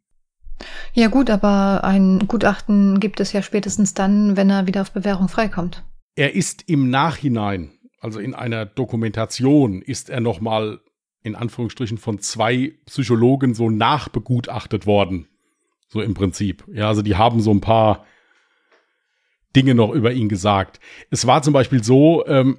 Ja 0.92 1.08
gut, 1.08 1.30
aber 1.30 1.84
ein 1.84 2.26
Gutachten 2.28 3.00
gibt 3.00 3.20
es 3.20 3.32
ja 3.32 3.42
spätestens 3.42 3.94
dann, 3.94 4.36
wenn 4.36 4.50
er 4.50 4.66
wieder 4.66 4.82
auf 4.82 4.92
Bewährung 4.92 5.28
freikommt. 5.28 5.84
Er 6.16 6.34
ist 6.34 6.68
im 6.68 6.90
Nachhinein, 6.90 7.72
also 8.00 8.20
in 8.20 8.34
einer 8.34 8.66
Dokumentation, 8.66 9.82
ist 9.82 10.10
er 10.10 10.20
noch 10.20 10.40
mal 10.40 10.80
in 11.22 11.34
Anführungsstrichen 11.34 11.98
von 11.98 12.20
zwei 12.20 12.74
Psychologen 12.86 13.54
so 13.54 13.70
nachbegutachtet 13.70 14.86
worden. 14.86 15.26
So 15.88 16.00
im 16.00 16.14
Prinzip. 16.14 16.64
Ja, 16.72 16.88
also 16.88 17.02
die 17.02 17.16
haben 17.16 17.40
so 17.40 17.50
ein 17.50 17.60
paar 17.60 18.04
Dinge 19.56 19.74
noch 19.74 19.92
über 19.92 20.12
ihn 20.12 20.28
gesagt. 20.28 20.80
Es 21.10 21.26
war 21.26 21.42
zum 21.42 21.52
Beispiel 21.52 21.82
so, 21.82 22.26
ähm, 22.26 22.58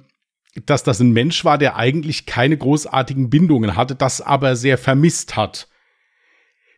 dass 0.64 0.82
das 0.82 1.00
ein 1.00 1.12
Mensch 1.12 1.44
war, 1.44 1.58
der 1.58 1.76
eigentlich 1.76 2.26
keine 2.26 2.56
großartigen 2.56 3.30
Bindungen 3.30 3.76
hatte, 3.76 3.94
das 3.94 4.20
aber 4.20 4.56
sehr 4.56 4.78
vermisst 4.78 5.36
hat. 5.36 5.68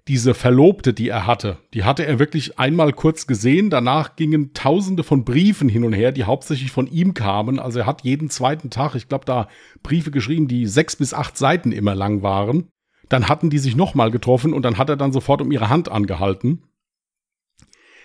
Diese 0.09 0.33
Verlobte, 0.33 0.95
die 0.95 1.11
er 1.11 1.27
hatte, 1.27 1.59
die 1.75 1.85
hatte 1.85 2.07
er 2.07 2.19
wirklich 2.19 2.59
einmal 2.59 2.95
kurz 2.95 3.27
gesehen. 3.27 3.69
Danach 3.69 4.17
gingen 4.17 4.55
tausende 4.55 5.05
von 5.05 5.25
Briefen 5.25 5.69
hin 5.69 5.85
und 5.85 5.93
her, 5.93 6.13
die 6.13 6.25
hauptsächlich 6.25 6.73
von 6.73 6.87
ihm 6.87 7.13
kamen. 7.13 7.59
Also 7.59 7.81
er 7.81 7.87
hat 7.87 8.03
jeden 8.03 8.31
zweiten 8.31 8.71
Tag, 8.71 8.95
ich 8.95 9.09
glaube, 9.09 9.27
da 9.27 9.49
Briefe 9.83 10.11
geschrieben, 10.11 10.49
die 10.49 10.67
sechs 10.67 10.97
bis 10.97 11.13
acht 11.13 11.37
Seiten 11.37 11.73
immer 11.73 11.95
lang 11.95 12.23
waren. 12.23 12.69
Dann 13.11 13.29
hatten 13.29 13.51
die 13.51 13.59
sich 13.59 13.77
nochmal 13.77 14.11
getroffen 14.11 14.55
und 14.55 14.63
dann 14.63 14.79
hat 14.79 14.89
er 14.89 14.97
dann 14.97 15.13
sofort 15.13 15.43
um 15.43 15.53
ihre 15.53 15.69
Hand 15.69 15.91
angehalten. 15.91 16.63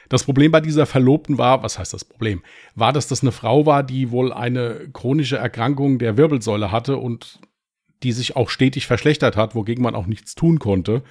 Das 0.09 0.25
Problem 0.25 0.51
bei 0.51 0.61
dieser 0.61 0.85
Verlobten 0.85 1.37
war, 1.37 1.63
was 1.63 1.79
heißt 1.79 1.93
das 1.93 2.03
Problem? 2.03 2.43
War, 2.75 2.91
dass 2.91 3.07
das 3.07 3.21
eine 3.21 3.31
Frau 3.31 3.65
war, 3.65 3.81
die 3.81 4.11
wohl 4.11 4.33
eine 4.33 4.89
chronische 4.91 5.37
Erkrankung 5.37 5.99
der 5.99 6.17
Wirbelsäule 6.17 6.71
hatte 6.71 6.97
und 6.97 7.39
die 8.03 8.11
sich 8.11 8.35
auch 8.35 8.49
stetig 8.49 8.85
verschlechtert 8.85 9.37
hat, 9.37 9.55
wogegen 9.55 9.83
man 9.83 9.95
auch 9.95 10.05
nichts 10.05 10.35
tun 10.35 10.59
konnte. 10.59 11.03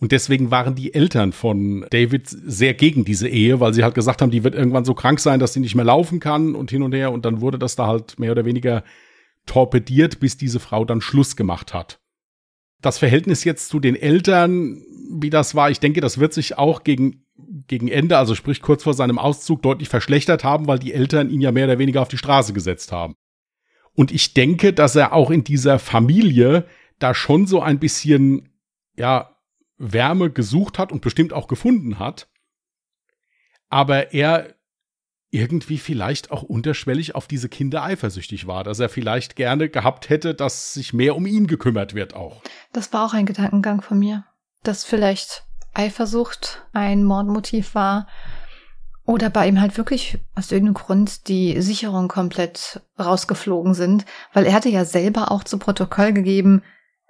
Und 0.00 0.12
deswegen 0.12 0.50
waren 0.52 0.76
die 0.76 0.94
Eltern 0.94 1.32
von 1.32 1.84
David 1.90 2.28
sehr 2.28 2.74
gegen 2.74 3.04
diese 3.04 3.28
Ehe, 3.28 3.58
weil 3.58 3.74
sie 3.74 3.82
halt 3.82 3.96
gesagt 3.96 4.22
haben, 4.22 4.30
die 4.30 4.44
wird 4.44 4.54
irgendwann 4.54 4.84
so 4.84 4.94
krank 4.94 5.18
sein, 5.18 5.40
dass 5.40 5.52
sie 5.52 5.60
nicht 5.60 5.74
mehr 5.74 5.84
laufen 5.84 6.20
kann 6.20 6.54
und 6.54 6.70
hin 6.70 6.82
und 6.82 6.94
her. 6.94 7.10
Und 7.10 7.24
dann 7.24 7.40
wurde 7.40 7.58
das 7.58 7.74
da 7.74 7.88
halt 7.88 8.18
mehr 8.18 8.30
oder 8.30 8.44
weniger 8.44 8.84
torpediert, 9.46 10.20
bis 10.20 10.36
diese 10.36 10.60
Frau 10.60 10.84
dann 10.84 11.00
Schluss 11.00 11.34
gemacht 11.34 11.74
hat. 11.74 11.98
Das 12.80 12.98
Verhältnis 12.98 13.42
jetzt 13.42 13.70
zu 13.70 13.80
den 13.80 13.96
Eltern, 13.96 14.82
wie 15.10 15.30
das 15.30 15.56
war, 15.56 15.68
ich 15.68 15.80
denke, 15.80 16.00
das 16.00 16.18
wird 16.18 16.32
sich 16.32 16.56
auch 16.58 16.84
gegen, 16.84 17.24
gegen 17.66 17.88
Ende, 17.88 18.18
also 18.18 18.36
sprich 18.36 18.62
kurz 18.62 18.84
vor 18.84 18.94
seinem 18.94 19.18
Auszug, 19.18 19.62
deutlich 19.62 19.88
verschlechtert 19.88 20.44
haben, 20.44 20.68
weil 20.68 20.78
die 20.78 20.92
Eltern 20.92 21.28
ihn 21.28 21.40
ja 21.40 21.50
mehr 21.50 21.64
oder 21.64 21.80
weniger 21.80 22.02
auf 22.02 22.08
die 22.08 22.18
Straße 22.18 22.52
gesetzt 22.52 22.92
haben. 22.92 23.16
Und 23.94 24.12
ich 24.12 24.32
denke, 24.32 24.72
dass 24.72 24.94
er 24.94 25.12
auch 25.12 25.32
in 25.32 25.42
dieser 25.42 25.80
Familie 25.80 26.66
da 27.00 27.14
schon 27.14 27.48
so 27.48 27.60
ein 27.60 27.80
bisschen, 27.80 28.50
ja, 28.96 29.34
Wärme 29.78 30.30
gesucht 30.30 30.78
hat 30.78 30.92
und 30.92 31.00
bestimmt 31.00 31.32
auch 31.32 31.46
gefunden 31.46 31.98
hat, 31.98 32.28
aber 33.68 34.12
er 34.12 34.54
irgendwie 35.30 35.78
vielleicht 35.78 36.30
auch 36.30 36.42
unterschwellig 36.42 37.14
auf 37.14 37.26
diese 37.26 37.48
Kinder 37.48 37.82
eifersüchtig 37.82 38.46
war, 38.46 38.64
dass 38.64 38.80
er 38.80 38.88
vielleicht 38.88 39.36
gerne 39.36 39.68
gehabt 39.68 40.08
hätte, 40.08 40.34
dass 40.34 40.72
sich 40.72 40.94
mehr 40.94 41.16
um 41.16 41.26
ihn 41.26 41.46
gekümmert 41.46 41.94
wird 41.94 42.14
auch. 42.14 42.42
Das 42.72 42.92
war 42.92 43.04
auch 43.04 43.12
ein 43.12 43.26
Gedankengang 43.26 43.82
von 43.82 43.98
mir, 43.98 44.24
dass 44.62 44.84
vielleicht 44.84 45.44
Eifersucht 45.74 46.66
ein 46.72 47.04
Mordmotiv 47.04 47.74
war 47.74 48.08
oder 49.04 49.28
bei 49.28 49.46
ihm 49.48 49.60
halt 49.60 49.76
wirklich 49.76 50.18
aus 50.34 50.50
irgendeinem 50.50 50.74
Grund 50.74 51.28
die 51.28 51.60
Sicherung 51.60 52.08
komplett 52.08 52.80
rausgeflogen 52.98 53.74
sind, 53.74 54.06
weil 54.32 54.46
er 54.46 54.54
hatte 54.54 54.70
ja 54.70 54.84
selber 54.86 55.30
auch 55.30 55.44
zu 55.44 55.58
Protokoll 55.58 56.12
gegeben, 56.12 56.62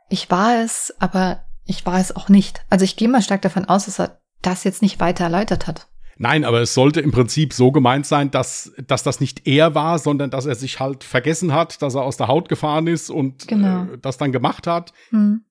ich 0.08 0.30
war 0.30 0.62
es, 0.62 0.94
aber 0.98 1.44
ich 1.68 1.86
war 1.86 2.00
es 2.00 2.16
auch 2.16 2.28
nicht. 2.28 2.62
Also 2.70 2.84
ich 2.84 2.96
gehe 2.96 3.08
mal 3.08 3.22
stark 3.22 3.42
davon 3.42 3.66
aus, 3.66 3.84
dass 3.84 4.00
er 4.00 4.20
das 4.42 4.64
jetzt 4.64 4.82
nicht 4.82 4.98
weiter 5.00 5.24
erläutert 5.24 5.66
hat. 5.66 5.88
Nein, 6.16 6.44
aber 6.44 6.60
es 6.60 6.74
sollte 6.74 7.00
im 7.00 7.12
Prinzip 7.12 7.52
so 7.52 7.70
gemeint 7.70 8.04
sein, 8.04 8.32
dass, 8.32 8.72
dass 8.86 9.04
das 9.04 9.20
nicht 9.20 9.46
er 9.46 9.76
war, 9.76 10.00
sondern 10.00 10.30
dass 10.30 10.46
er 10.46 10.56
sich 10.56 10.80
halt 10.80 11.04
vergessen 11.04 11.52
hat, 11.52 11.80
dass 11.80 11.94
er 11.94 12.02
aus 12.02 12.16
der 12.16 12.26
Haut 12.26 12.48
gefahren 12.48 12.88
ist 12.88 13.08
und 13.08 13.46
genau. 13.46 13.84
äh, 13.84 13.98
das 14.02 14.18
dann 14.18 14.32
gemacht 14.32 14.66
hat. 14.66 14.92
Hm. 15.10 15.44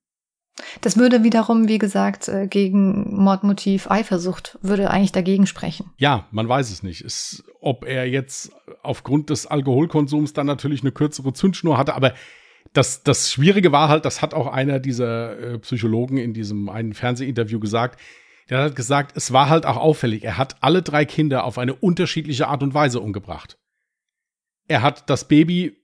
Das 0.80 0.96
würde 0.96 1.22
wiederum, 1.22 1.68
wie 1.68 1.78
gesagt, 1.78 2.28
äh, 2.28 2.48
gegen 2.48 3.16
Mordmotiv 3.16 3.90
Eifersucht 3.90 4.58
würde 4.60 4.90
eigentlich 4.90 5.12
dagegen 5.12 5.46
sprechen. 5.46 5.90
Ja, 5.96 6.26
man 6.32 6.48
weiß 6.48 6.70
es 6.70 6.82
nicht. 6.82 7.00
Es, 7.02 7.44
ob 7.60 7.84
er 7.84 8.06
jetzt 8.06 8.50
aufgrund 8.82 9.30
des 9.30 9.46
Alkoholkonsums 9.46 10.32
dann 10.32 10.46
natürlich 10.46 10.82
eine 10.82 10.92
kürzere 10.92 11.32
Zündschnur 11.32 11.78
hatte, 11.78 11.94
aber 11.94 12.12
das, 12.78 13.02
das 13.02 13.32
Schwierige 13.32 13.72
war 13.72 13.88
halt, 13.88 14.04
das 14.04 14.22
hat 14.22 14.34
auch 14.34 14.46
einer 14.46 14.78
dieser 14.78 15.36
äh, 15.36 15.58
Psychologen 15.58 16.16
in 16.16 16.32
diesem 16.32 16.68
einen 16.68 16.94
Fernsehinterview 16.94 17.58
gesagt. 17.58 18.00
Der 18.48 18.62
hat 18.62 18.76
gesagt, 18.76 19.16
es 19.16 19.32
war 19.32 19.48
halt 19.48 19.66
auch 19.66 19.76
auffällig. 19.76 20.22
Er 20.22 20.38
hat 20.38 20.58
alle 20.60 20.80
drei 20.80 21.04
Kinder 21.04 21.42
auf 21.42 21.58
eine 21.58 21.74
unterschiedliche 21.74 22.46
Art 22.46 22.62
und 22.62 22.74
Weise 22.74 23.00
umgebracht. 23.00 23.58
Er 24.68 24.82
hat 24.82 25.10
das 25.10 25.26
Baby 25.26 25.76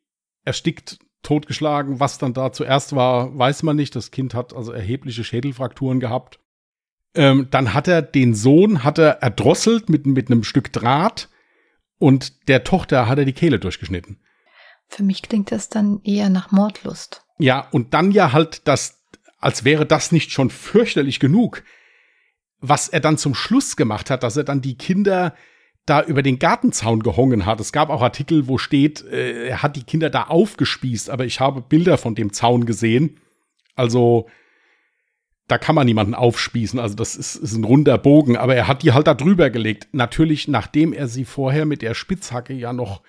erstickt, 0.45 0.99
totgeschlagen. 1.25 1.99
Was 1.99 2.19
dann 2.19 2.33
da 2.33 2.53
zuerst 2.53 2.95
war, 2.95 3.37
weiß 3.37 3.65
man 3.65 3.75
nicht. 3.75 3.97
Das 3.97 4.13
Kind 4.13 4.33
hat 4.33 4.55
also 4.55 4.71
erhebliche 4.71 5.25
Schädelfrakturen 5.25 5.99
gehabt. 5.99 6.39
Ähm, 7.17 7.49
dann 7.51 7.75
hat 7.75 7.89
er 7.89 8.03
den 8.03 8.35
Sohn 8.35 8.85
hat 8.85 8.99
er 8.99 9.21
erdrosselt 9.21 9.89
mit, 9.89 10.07
mit 10.07 10.31
einem 10.31 10.45
Stück 10.45 10.73
Draht 10.73 11.29
und 11.99 12.49
der 12.49 12.63
Tochter 12.63 13.09
hat 13.09 13.19
er 13.19 13.25
die 13.25 13.33
Kehle 13.33 13.59
durchgeschnitten. 13.59 14.21
Für 14.95 15.03
mich 15.03 15.23
klingt 15.23 15.51
das 15.51 15.69
dann 15.69 16.01
eher 16.05 16.31
nach 16.31 16.53
Mordlust. 16.53 17.25
Ja, 17.39 17.67
und 17.73 17.95
dann 17.95 18.13
ja 18.13 18.33
halt 18.33 18.69
das, 18.69 19.03
als 19.41 19.65
wäre 19.65 19.87
das 19.87 20.13
nicht 20.13 20.31
schon 20.31 20.51
fürchterlich 20.51 21.19
genug, 21.19 21.65
was 22.61 22.89
er 22.89 23.01
dann 23.01 23.19
zum 23.19 23.35
Schluss 23.35 23.75
gemacht 23.75 24.09
hat, 24.09 24.23
dass 24.23 24.37
er 24.37 24.45
dann 24.45 24.61
die 24.61 24.79
Kinder 24.79 25.35
da 25.85 26.01
über 26.05 26.23
den 26.23 26.39
Gartenzaun 26.39 27.03
gehongen 27.03 27.45
hat. 27.45 27.59
Es 27.59 27.73
gab 27.73 27.91
auch 27.91 28.03
Artikel, 28.03 28.47
wo 28.47 28.57
steht, 28.57 29.05
äh, 29.05 29.49
er 29.49 29.65
hat 29.65 29.75
die 29.75 29.83
Kinder 29.83 30.11
da 30.11 30.29
aufgespießt, 30.29 31.11
aber 31.11 31.25
ich 31.25 31.41
habe 31.41 31.61
Bilder 31.61 31.99
von 31.99 32.15
dem 32.15 32.33
Zaun 32.33 32.65
gesehen. 32.65 33.19
Also, 33.75 34.29
da 35.49 35.59
kann 35.59 35.75
man 35.75 35.87
niemanden 35.87 36.15
aufspießen. 36.15 36.79
Also, 36.79 36.95
das 36.95 37.17
ist, 37.17 37.35
ist 37.35 37.55
ein 37.55 37.65
runder 37.65 37.99
Bogen, 37.99 38.37
aber 38.37 38.55
er 38.55 38.69
hat 38.69 38.85
die 38.85 38.93
halt 38.93 39.09
da 39.09 39.15
drüber 39.15 39.51
gelegt. 39.51 39.89
Natürlich, 39.91 40.47
nachdem 40.47 40.93
er 40.93 41.09
sie 41.09 41.25
vorher 41.25 41.67
mit 41.67 41.83
der 41.83 41.95
Spitzhacke 41.95 42.55
ja 42.55 42.73
noch 42.73 43.03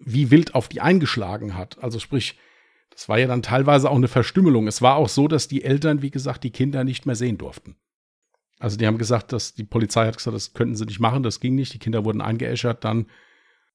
wie 0.00 0.30
wild 0.30 0.54
auf 0.54 0.68
die 0.68 0.80
eingeschlagen 0.80 1.56
hat. 1.56 1.82
Also 1.82 1.98
sprich, 1.98 2.38
das 2.90 3.08
war 3.08 3.18
ja 3.18 3.26
dann 3.26 3.42
teilweise 3.42 3.90
auch 3.90 3.96
eine 3.96 4.08
Verstümmelung. 4.08 4.66
Es 4.66 4.82
war 4.82 4.96
auch 4.96 5.08
so, 5.08 5.28
dass 5.28 5.48
die 5.48 5.64
Eltern, 5.64 6.02
wie 6.02 6.10
gesagt, 6.10 6.44
die 6.44 6.50
Kinder 6.50 6.84
nicht 6.84 7.06
mehr 7.06 7.14
sehen 7.14 7.38
durften. 7.38 7.76
Also 8.58 8.76
die 8.76 8.86
haben 8.86 8.98
gesagt, 8.98 9.32
dass 9.32 9.54
die 9.54 9.64
Polizei 9.64 10.06
hat 10.06 10.16
gesagt, 10.16 10.34
das 10.34 10.52
könnten 10.52 10.74
sie 10.74 10.84
nicht 10.84 11.00
machen, 11.00 11.22
das 11.22 11.40
ging 11.40 11.54
nicht. 11.54 11.72
Die 11.74 11.78
Kinder 11.78 12.04
wurden 12.04 12.20
eingeäschert, 12.20 12.84
dann. 12.84 13.06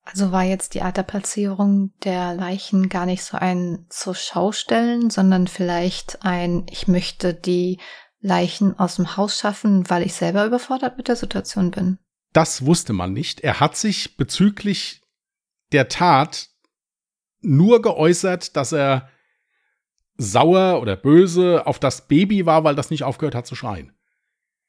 Also 0.03 0.33
war 0.33 0.43
jetzt 0.43 0.73
die 0.73 0.81
Art 0.81 0.97
der 0.97 1.03
Platzierung 1.03 1.93
der 2.03 2.33
Leichen 2.33 2.89
gar 2.89 3.05
nicht 3.05 3.23
so 3.23 3.37
ein 3.37 3.85
zur 3.87 4.15
Schaustellen, 4.15 5.09
sondern 5.09 5.47
vielleicht 5.47 6.25
ein, 6.25 6.65
ich 6.69 6.89
möchte 6.89 7.33
die 7.33 7.79
Leichen 8.19 8.77
aus 8.77 8.97
dem 8.97 9.15
Haus 9.15 9.39
schaffen, 9.39 9.89
weil 9.89 10.03
ich 10.03 10.13
selber 10.13 10.45
überfordert 10.45 10.97
mit 10.97 11.07
der 11.07 11.15
Situation 11.15 11.71
bin. 11.71 11.99
Das 12.33 12.65
wusste 12.65 12.91
man 12.91 13.13
nicht. 13.13 13.41
Er 13.41 13.61
hat 13.61 13.77
sich 13.77 14.17
bezüglich 14.17 15.02
der 15.73 15.89
Tat 15.89 16.49
nur 17.41 17.81
geäußert, 17.81 18.55
dass 18.55 18.71
er 18.71 19.09
sauer 20.17 20.81
oder 20.81 20.95
böse 20.95 21.65
auf 21.65 21.79
das 21.79 22.07
Baby 22.07 22.45
war, 22.45 22.63
weil 22.63 22.75
das 22.75 22.89
nicht 22.89 23.03
aufgehört 23.03 23.35
hat 23.35 23.47
zu 23.47 23.55
schreien. 23.55 23.91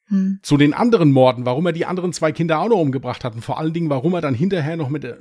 Hm. 0.07 0.41
Zu 0.43 0.57
den 0.57 0.75
anderen 0.75 1.13
Morden, 1.13 1.47
warum 1.47 1.67
er 1.67 1.73
die 1.73 1.87
anderen 1.87 2.13
zwei 2.13 2.33
Kinder 2.33 2.59
auch 2.59 2.69
noch 2.69 2.79
umgebracht 2.79 3.25
hat 3.25 3.35
und 3.35 3.43
vor 3.43 3.59
allen 3.59 3.73
Dingen, 3.73 3.91
warum 3.91 4.15
er 4.15 4.21
dann 4.21 4.35
hinterher 4.35 4.77
noch 4.77 4.89
mit 4.89 5.05
der, 5.05 5.19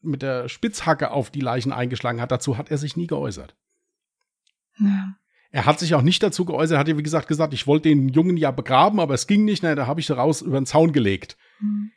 mit 0.00 0.22
der 0.22 0.48
Spitzhacke 0.48 1.10
auf 1.10 1.30
die 1.30 1.40
Leichen 1.40 1.72
eingeschlagen 1.72 2.20
hat, 2.20 2.30
dazu 2.30 2.58
hat 2.58 2.70
er 2.70 2.78
sich 2.78 2.96
nie 2.96 3.06
geäußert. 3.06 3.56
Ja. 4.78 5.16
Er 5.50 5.66
hat 5.66 5.78
sich 5.78 5.94
auch 5.94 6.02
nicht 6.02 6.22
dazu 6.22 6.44
geäußert, 6.44 6.78
hat 6.78 6.88
ja 6.88 6.96
wie 6.96 7.02
gesagt 7.02 7.28
gesagt, 7.28 7.52
ich 7.52 7.66
wollte 7.66 7.88
den 7.88 8.08
Jungen 8.08 8.36
ja 8.36 8.50
begraben, 8.50 9.00
aber 9.00 9.14
es 9.14 9.26
ging 9.26 9.44
nicht, 9.44 9.62
na, 9.62 9.74
da 9.74 9.86
habe 9.86 10.00
ich 10.00 10.10
raus 10.10 10.40
über 10.40 10.58
den 10.58 10.66
Zaun 10.66 10.92
gelegt. 10.92 11.36
Hm 11.58 11.90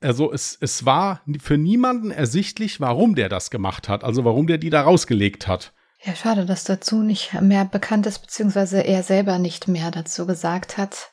also 0.00 0.32
es, 0.32 0.56
es 0.60 0.84
war 0.84 1.20
für 1.40 1.58
niemanden 1.58 2.10
ersichtlich, 2.10 2.80
warum 2.80 3.14
der 3.14 3.28
das 3.28 3.50
gemacht 3.50 3.88
hat, 3.88 4.04
also 4.04 4.24
warum 4.24 4.46
der 4.46 4.58
die 4.58 4.70
da 4.70 4.82
rausgelegt 4.82 5.46
hat. 5.46 5.72
Ja, 6.02 6.14
schade, 6.14 6.46
dass 6.46 6.64
dazu 6.64 7.02
nicht 7.02 7.34
mehr 7.42 7.66
bekannt 7.66 8.06
ist, 8.06 8.20
beziehungsweise 8.20 8.80
er 8.80 9.02
selber 9.02 9.38
nicht 9.38 9.68
mehr 9.68 9.90
dazu 9.90 10.26
gesagt 10.26 10.78
hat. 10.78 11.09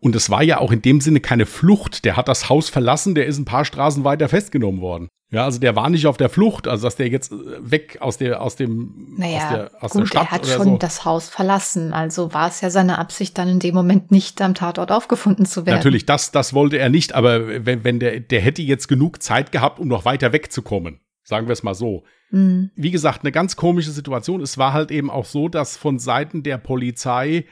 Und 0.00 0.14
es 0.14 0.30
war 0.30 0.42
ja 0.42 0.58
auch 0.58 0.70
in 0.70 0.82
dem 0.82 1.00
Sinne 1.00 1.20
keine 1.20 1.46
Flucht. 1.46 2.04
Der 2.04 2.16
hat 2.16 2.28
das 2.28 2.48
Haus 2.48 2.68
verlassen, 2.68 3.14
der 3.14 3.26
ist 3.26 3.38
ein 3.38 3.44
paar 3.44 3.64
Straßen 3.64 4.04
weiter 4.04 4.28
festgenommen 4.28 4.80
worden. 4.80 5.08
Ja, 5.30 5.44
also 5.44 5.60
der 5.60 5.76
war 5.76 5.90
nicht 5.90 6.06
auf 6.06 6.16
der 6.16 6.30
Flucht, 6.30 6.66
also 6.66 6.86
dass 6.86 6.96
der 6.96 7.08
jetzt 7.08 7.32
äh, 7.32 7.36
weg 7.60 7.98
aus 8.00 8.16
der 8.16 8.40
aus 8.40 8.56
dem 8.56 9.14
naja, 9.18 9.36
aus 9.36 9.50
der, 9.50 9.70
aus 9.82 9.90
gut, 9.90 10.00
der 10.00 10.06
Stadt 10.06 10.22
er 10.22 10.30
hat 10.30 10.46
schon 10.46 10.64
so. 10.64 10.76
das 10.78 11.04
Haus 11.04 11.28
verlassen, 11.28 11.92
also 11.92 12.32
war 12.32 12.48
es 12.48 12.62
ja 12.62 12.70
seine 12.70 12.96
Absicht, 12.96 13.36
dann 13.36 13.46
in 13.48 13.58
dem 13.58 13.74
Moment 13.74 14.10
nicht 14.10 14.40
am 14.40 14.54
Tatort 14.54 14.90
aufgefunden 14.90 15.44
zu 15.44 15.66
werden. 15.66 15.76
Natürlich, 15.76 16.06
das 16.06 16.30
das 16.30 16.54
wollte 16.54 16.78
er 16.78 16.88
nicht, 16.88 17.14
aber 17.14 17.66
wenn, 17.66 17.84
wenn 17.84 18.00
der 18.00 18.20
der 18.20 18.40
hätte 18.40 18.62
jetzt 18.62 18.88
genug 18.88 19.22
Zeit 19.22 19.52
gehabt, 19.52 19.78
um 19.78 19.88
noch 19.88 20.06
weiter 20.06 20.32
wegzukommen, 20.32 21.00
sagen 21.24 21.46
wir 21.46 21.52
es 21.52 21.62
mal 21.62 21.74
so. 21.74 22.04
Mhm. 22.30 22.70
Wie 22.74 22.90
gesagt, 22.90 23.22
eine 23.22 23.32
ganz 23.32 23.56
komische 23.56 23.90
Situation. 23.90 24.40
Es 24.40 24.56
war 24.56 24.72
halt 24.72 24.90
eben 24.90 25.10
auch 25.10 25.26
so, 25.26 25.48
dass 25.48 25.76
von 25.76 25.98
Seiten 25.98 26.42
der 26.42 26.56
Polizei 26.56 27.44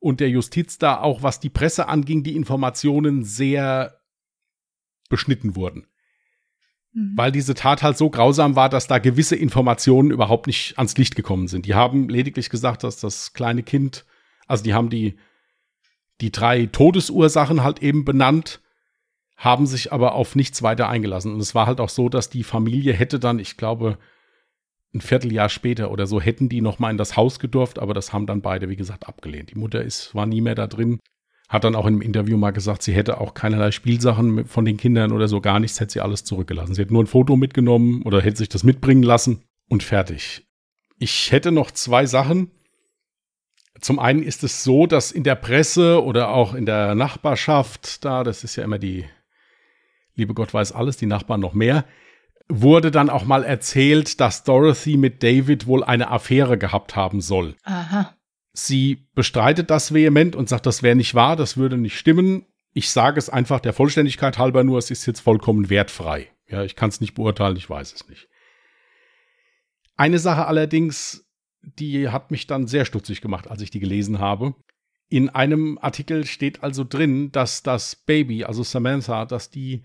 und 0.00 0.20
der 0.20 0.30
Justiz 0.30 0.78
da 0.78 1.00
auch, 1.00 1.22
was 1.22 1.40
die 1.40 1.50
Presse 1.50 1.88
anging, 1.88 2.22
die 2.22 2.36
Informationen 2.36 3.24
sehr 3.24 4.00
beschnitten 5.08 5.56
wurden. 5.56 5.86
Mhm. 6.92 7.12
Weil 7.16 7.32
diese 7.32 7.54
Tat 7.54 7.82
halt 7.82 7.96
so 7.96 8.10
grausam 8.10 8.56
war, 8.56 8.68
dass 8.68 8.86
da 8.86 8.98
gewisse 8.98 9.36
Informationen 9.36 10.10
überhaupt 10.10 10.46
nicht 10.46 10.78
ans 10.78 10.96
Licht 10.96 11.16
gekommen 11.16 11.48
sind. 11.48 11.66
Die 11.66 11.74
haben 11.74 12.08
lediglich 12.08 12.50
gesagt, 12.50 12.84
dass 12.84 13.00
das 13.00 13.32
kleine 13.32 13.62
Kind, 13.62 14.04
also 14.46 14.64
die 14.64 14.74
haben 14.74 14.90
die, 14.90 15.18
die 16.20 16.32
drei 16.32 16.66
Todesursachen 16.66 17.62
halt 17.62 17.82
eben 17.82 18.04
benannt, 18.04 18.60
haben 19.36 19.66
sich 19.66 19.92
aber 19.92 20.14
auf 20.14 20.34
nichts 20.34 20.62
weiter 20.62 20.88
eingelassen. 20.88 21.32
Und 21.32 21.40
es 21.40 21.54
war 21.54 21.66
halt 21.66 21.80
auch 21.80 21.88
so, 21.88 22.08
dass 22.08 22.28
die 22.28 22.42
Familie 22.42 22.92
hätte 22.92 23.20
dann, 23.20 23.38
ich 23.38 23.56
glaube, 23.56 23.98
ein 24.94 25.00
Vierteljahr 25.00 25.48
später 25.48 25.90
oder 25.90 26.06
so 26.06 26.20
hätten 26.20 26.48
die 26.48 26.60
noch 26.60 26.78
mal 26.78 26.90
in 26.90 26.96
das 26.96 27.16
Haus 27.16 27.38
gedurft, 27.38 27.78
aber 27.78 27.94
das 27.94 28.12
haben 28.12 28.26
dann 28.26 28.40
beide, 28.40 28.68
wie 28.68 28.76
gesagt, 28.76 29.06
abgelehnt. 29.06 29.50
Die 29.50 29.58
Mutter 29.58 29.82
ist, 29.82 30.14
war 30.14 30.26
nie 30.26 30.40
mehr 30.40 30.54
da 30.54 30.66
drin, 30.66 30.98
hat 31.48 31.64
dann 31.64 31.74
auch 31.74 31.86
in 31.86 31.94
einem 31.94 32.02
Interview 32.02 32.36
mal 32.36 32.50
gesagt, 32.50 32.82
sie 32.82 32.94
hätte 32.94 33.20
auch 33.20 33.34
keinerlei 33.34 33.70
Spielsachen 33.70 34.46
von 34.46 34.64
den 34.64 34.76
Kindern 34.76 35.12
oder 35.12 35.28
so 35.28 35.40
gar 35.40 35.60
nichts, 35.60 35.80
hätte 35.80 35.92
sie 35.92 36.00
alles 36.00 36.24
zurückgelassen. 36.24 36.74
Sie 36.74 36.82
hätte 36.82 36.92
nur 36.92 37.02
ein 37.02 37.06
Foto 37.06 37.36
mitgenommen 37.36 38.02
oder 38.02 38.20
hätte 38.20 38.38
sich 38.38 38.48
das 38.48 38.64
mitbringen 38.64 39.02
lassen 39.02 39.42
und 39.68 39.82
fertig. 39.82 40.46
Ich 40.98 41.32
hätte 41.32 41.52
noch 41.52 41.70
zwei 41.70 42.06
Sachen. 42.06 42.50
Zum 43.80 43.98
einen 43.98 44.22
ist 44.22 44.42
es 44.42 44.64
so, 44.64 44.86
dass 44.86 45.12
in 45.12 45.22
der 45.22 45.36
Presse 45.36 46.02
oder 46.02 46.30
auch 46.30 46.54
in 46.54 46.66
der 46.66 46.94
Nachbarschaft, 46.94 48.04
da, 48.04 48.24
das 48.24 48.42
ist 48.42 48.56
ja 48.56 48.64
immer 48.64 48.78
die, 48.78 49.04
liebe 50.16 50.34
Gott 50.34 50.52
weiß 50.52 50.72
alles, 50.72 50.96
die 50.96 51.06
Nachbarn 51.06 51.40
noch 51.40 51.54
mehr, 51.54 51.84
wurde 52.48 52.90
dann 52.90 53.10
auch 53.10 53.24
mal 53.24 53.44
erzählt, 53.44 54.20
dass 54.20 54.44
Dorothy 54.44 54.96
mit 54.96 55.22
David 55.22 55.66
wohl 55.66 55.84
eine 55.84 56.10
Affäre 56.10 56.58
gehabt 56.58 56.96
haben 56.96 57.20
soll. 57.20 57.54
Aha. 57.64 58.14
Sie 58.52 59.06
bestreitet 59.14 59.70
das 59.70 59.94
vehement 59.94 60.34
und 60.34 60.48
sagt, 60.48 60.66
das 60.66 60.82
wäre 60.82 60.96
nicht 60.96 61.14
wahr, 61.14 61.36
das 61.36 61.56
würde 61.56 61.76
nicht 61.76 61.98
stimmen. 61.98 62.46
Ich 62.72 62.90
sage 62.90 63.18
es 63.18 63.30
einfach 63.30 63.60
der 63.60 63.72
Vollständigkeit 63.72 64.38
halber 64.38 64.64
nur, 64.64 64.78
es 64.78 64.90
ist 64.90 65.06
jetzt 65.06 65.20
vollkommen 65.20 65.70
wertfrei. 65.70 66.28
Ja, 66.48 66.64
ich 66.64 66.74
kann 66.74 66.88
es 66.88 67.00
nicht 67.00 67.14
beurteilen, 67.14 67.56
ich 67.56 67.68
weiß 67.68 67.92
es 67.92 68.08
nicht. 68.08 68.28
Eine 69.96 70.18
Sache 70.18 70.46
allerdings, 70.46 71.26
die 71.62 72.08
hat 72.08 72.30
mich 72.30 72.46
dann 72.46 72.66
sehr 72.66 72.84
stutzig 72.84 73.20
gemacht, 73.20 73.48
als 73.48 73.62
ich 73.62 73.70
die 73.70 73.80
gelesen 73.80 74.18
habe. 74.18 74.54
In 75.08 75.28
einem 75.28 75.78
Artikel 75.80 76.24
steht 76.24 76.62
also 76.62 76.84
drin, 76.84 77.32
dass 77.32 77.62
das 77.62 77.96
Baby, 77.96 78.44
also 78.44 78.62
Samantha, 78.62 79.24
dass 79.24 79.50
die 79.50 79.84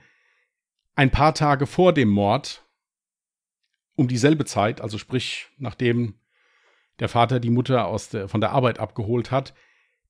ein 0.96 1.12
paar 1.12 1.34
Tage 1.34 1.66
vor 1.66 1.94
dem 1.94 2.10
Mord 2.10 2.66
um 3.96 4.08
dieselbe 4.08 4.46
Zeit, 4.46 4.82
also 4.82 4.98
sprich 4.98 5.48
nachdem 5.58 6.16
der 7.00 7.10
Vater 7.10 7.40
die 7.40 7.50
Mutter 7.50 7.88
aus 7.88 8.10
der, 8.10 8.28
von 8.28 8.42
der 8.42 8.52
Arbeit 8.52 8.80
abgeholt 8.80 9.32
hat, 9.32 9.54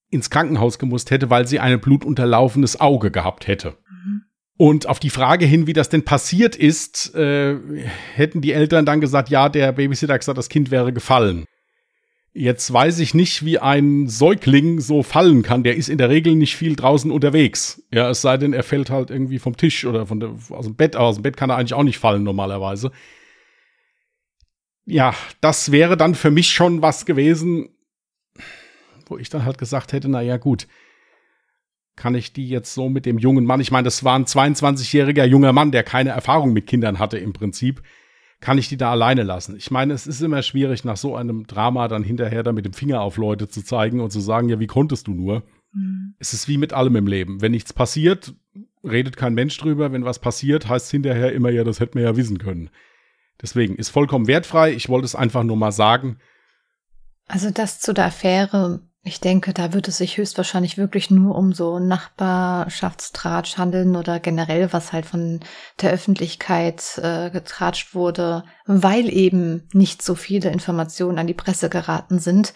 ins 0.09 0.29
Krankenhaus 0.29 0.79
gemusst 0.79 1.11
hätte, 1.11 1.29
weil 1.29 1.47
sie 1.47 1.59
ein 1.59 1.79
blutunterlaufenes 1.79 2.79
Auge 2.79 3.11
gehabt 3.11 3.47
hätte. 3.47 3.77
Mhm. 3.89 4.21
Und 4.55 4.87
auf 4.87 4.99
die 4.99 5.09
Frage 5.09 5.45
hin, 5.45 5.65
wie 5.65 5.73
das 5.73 5.89
denn 5.89 6.05
passiert 6.05 6.55
ist, 6.55 7.15
äh, 7.15 7.57
hätten 8.13 8.41
die 8.41 8.53
Eltern 8.53 8.85
dann 8.85 9.01
gesagt, 9.01 9.29
ja, 9.29 9.49
der 9.49 9.71
Babysitter 9.71 10.13
hat 10.13 10.21
gesagt, 10.21 10.37
das 10.37 10.49
Kind 10.49 10.71
wäre 10.71 10.93
gefallen. 10.93 11.45
Jetzt 12.35 12.73
weiß 12.73 12.97
ich 12.97 13.13
nicht, 13.13 13.45
wie 13.45 13.59
ein 13.59 14.07
Säugling 14.07 14.79
so 14.79 15.03
fallen 15.03 15.43
kann. 15.43 15.63
Der 15.63 15.75
ist 15.75 15.87
in 15.87 15.99
der 15.99 16.09
Regel 16.09 16.33
nicht 16.35 16.55
viel 16.55 16.75
draußen 16.75 17.11
unterwegs. 17.11 17.83
Ja, 17.91 18.09
es 18.09 18.21
sei 18.21 18.37
denn, 18.37 18.53
er 18.53 18.63
fällt 18.63 18.89
halt 18.89 19.11
irgendwie 19.11 19.37
vom 19.37 19.55
Tisch 19.55 19.85
oder 19.85 20.07
von 20.07 20.19
der, 20.19 20.35
aus 20.49 20.65
dem 20.65 20.75
Bett. 20.75 20.95
Aus 20.95 21.17
dem 21.17 21.21
Bett 21.21 21.37
kann 21.37 21.51
er 21.51 21.57
eigentlich 21.57 21.75
auch 21.75 21.83
nicht 21.83 21.99
fallen 21.99 22.23
normalerweise. 22.23 22.91
Ja, 24.85 25.13
das 25.41 25.71
wäre 25.71 25.95
dann 25.95 26.15
für 26.15 26.31
mich 26.31 26.51
schon 26.51 26.81
was 26.81 27.05
gewesen, 27.05 27.69
wo 29.05 29.19
ich 29.19 29.29
dann 29.29 29.45
halt 29.45 29.59
gesagt 29.59 29.93
hätte, 29.93 30.09
na 30.09 30.21
ja, 30.21 30.37
gut. 30.37 30.67
Kann 31.95 32.15
ich 32.15 32.33
die 32.33 32.49
jetzt 32.49 32.73
so 32.73 32.89
mit 32.89 33.05
dem 33.05 33.19
jungen 33.19 33.45
Mann, 33.45 33.61
ich 33.61 33.69
meine, 33.69 33.85
das 33.85 34.03
war 34.03 34.15
ein 34.15 34.25
22-jähriger 34.25 35.25
junger 35.25 35.53
Mann, 35.53 35.71
der 35.71 35.83
keine 35.83 36.09
Erfahrung 36.09 36.51
mit 36.51 36.65
Kindern 36.65 36.97
hatte 36.97 37.19
im 37.19 37.33
Prinzip 37.33 37.83
kann 38.43 38.57
ich 38.57 38.67
die 38.67 38.75
da 38.75 38.91
alleine 38.91 39.23
lassen? 39.23 39.55
Ich 39.55 39.71
meine, 39.71 39.93
es 39.93 40.05
ist 40.05 40.21
immer 40.21 40.41
schwierig, 40.43 40.83
nach 40.83 40.97
so 40.97 41.15
einem 41.15 41.47
Drama 41.47 41.87
dann 41.87 42.03
hinterher 42.03 42.43
dann 42.43 42.55
mit 42.55 42.65
dem 42.65 42.73
Finger 42.73 42.99
auf 42.99 43.15
Leute 43.15 43.47
zu 43.47 43.63
zeigen 43.63 44.01
und 44.01 44.11
zu 44.11 44.19
sagen, 44.19 44.49
ja, 44.49 44.59
wie 44.59 44.67
konntest 44.67 45.07
du 45.07 45.13
nur? 45.13 45.43
Mhm. 45.71 46.15
Es 46.19 46.33
ist 46.33 46.49
wie 46.49 46.57
mit 46.57 46.73
allem 46.73 46.97
im 46.97 47.07
Leben. 47.07 47.41
Wenn 47.41 47.53
nichts 47.53 47.71
passiert, 47.71 48.33
redet 48.83 49.15
kein 49.15 49.33
Mensch 49.33 49.57
drüber. 49.57 49.93
Wenn 49.93 50.03
was 50.03 50.19
passiert, 50.19 50.67
heißt 50.67 50.87
es 50.87 50.91
hinterher 50.91 51.31
immer, 51.31 51.51
ja, 51.51 51.63
das 51.63 51.79
hätten 51.79 51.97
wir 51.97 52.03
ja 52.03 52.17
wissen 52.17 52.37
können. 52.37 52.69
Deswegen 53.41 53.77
ist 53.77 53.89
vollkommen 53.89 54.27
wertfrei. 54.27 54.73
Ich 54.73 54.89
wollte 54.89 55.05
es 55.05 55.15
einfach 55.15 55.43
nur 55.43 55.55
mal 55.55 55.71
sagen. 55.71 56.17
Also 57.27 57.49
das 57.49 57.79
zu 57.79 57.93
der 57.93 58.07
Affäre 58.07 58.81
ich 59.05 59.19
denke, 59.19 59.53
da 59.53 59.73
wird 59.73 59.89
es 59.89 59.97
sich 59.97 60.17
höchstwahrscheinlich 60.17 60.77
wirklich 60.77 61.11
nur 61.11 61.35
um 61.35 61.51
so 61.51 61.77
Nachbarschaftstratsch 61.77 63.57
handeln 63.57 63.97
oder 63.97 64.21
generell, 64.21 64.71
was 64.71 64.93
halt 64.93 65.05
von 65.05 65.41
der 65.81 65.91
Öffentlichkeit 65.91 66.97
äh, 67.03 67.29
getratscht 67.29 67.93
wurde, 67.95 68.45
weil 68.65 69.11
eben 69.11 69.67
nicht 69.73 70.01
so 70.01 70.15
viele 70.15 70.51
Informationen 70.51 71.19
an 71.19 71.27
die 71.27 71.33
Presse 71.33 71.67
geraten 71.67 72.19
sind. 72.19 72.53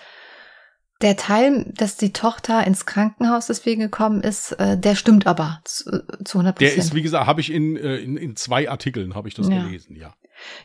Der 1.02 1.18
Teil, 1.18 1.72
dass 1.76 1.98
die 1.98 2.14
Tochter 2.14 2.66
ins 2.66 2.86
Krankenhaus 2.86 3.48
deswegen 3.48 3.82
gekommen 3.82 4.22
ist, 4.22 4.54
äh, 4.54 4.78
der 4.78 4.96
stimmt 4.96 5.28
aber 5.28 5.60
zu, 5.66 5.92
äh, 5.92 6.24
zu 6.24 6.40
100 6.40 6.62
Der 6.62 6.76
ist, 6.76 6.96
wie 6.96 7.02
gesagt, 7.02 7.28
habe 7.28 7.42
ich 7.42 7.52
in, 7.52 7.76
äh, 7.76 7.98
in, 7.98 8.16
in 8.16 8.38
zwei 8.38 8.70
Artikeln 8.70 9.16
habe 9.16 9.28
ich 9.28 9.34
das 9.34 9.50
ja. 9.50 9.64
gelesen, 9.64 9.98
ja. 9.98 10.14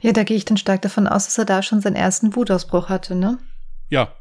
Ja, 0.00 0.12
da 0.12 0.22
gehe 0.22 0.36
ich 0.36 0.44
dann 0.44 0.58
stark 0.58 0.82
davon 0.82 1.08
aus, 1.08 1.24
dass 1.24 1.38
er 1.38 1.44
da 1.44 1.62
schon 1.62 1.80
seinen 1.80 1.96
ersten 1.96 2.36
Wutausbruch 2.36 2.88
hatte, 2.88 3.16
ne? 3.16 3.38
Ja, 3.88 4.14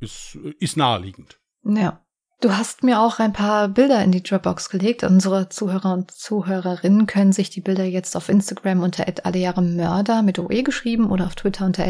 ist, 0.00 0.36
ist 0.58 0.76
naheliegend. 0.76 1.38
Ja. 1.64 2.00
Du 2.40 2.56
hast 2.56 2.84
mir 2.84 3.00
auch 3.00 3.18
ein 3.18 3.32
paar 3.32 3.66
Bilder 3.66 4.04
in 4.04 4.12
die 4.12 4.22
Dropbox 4.22 4.70
gelegt. 4.70 5.02
Unsere 5.02 5.48
Zuhörer 5.48 5.92
und 5.92 6.12
Zuhörerinnen 6.12 7.06
können 7.06 7.32
sich 7.32 7.50
die 7.50 7.60
Bilder 7.60 7.82
jetzt 7.82 8.16
auf 8.16 8.28
Instagram 8.28 8.84
unter 8.84 9.04
Mörder 9.60 10.22
mit 10.22 10.38
OE 10.38 10.62
geschrieben 10.62 11.10
oder 11.10 11.26
auf 11.26 11.34
Twitter 11.34 11.66
unter 11.66 11.84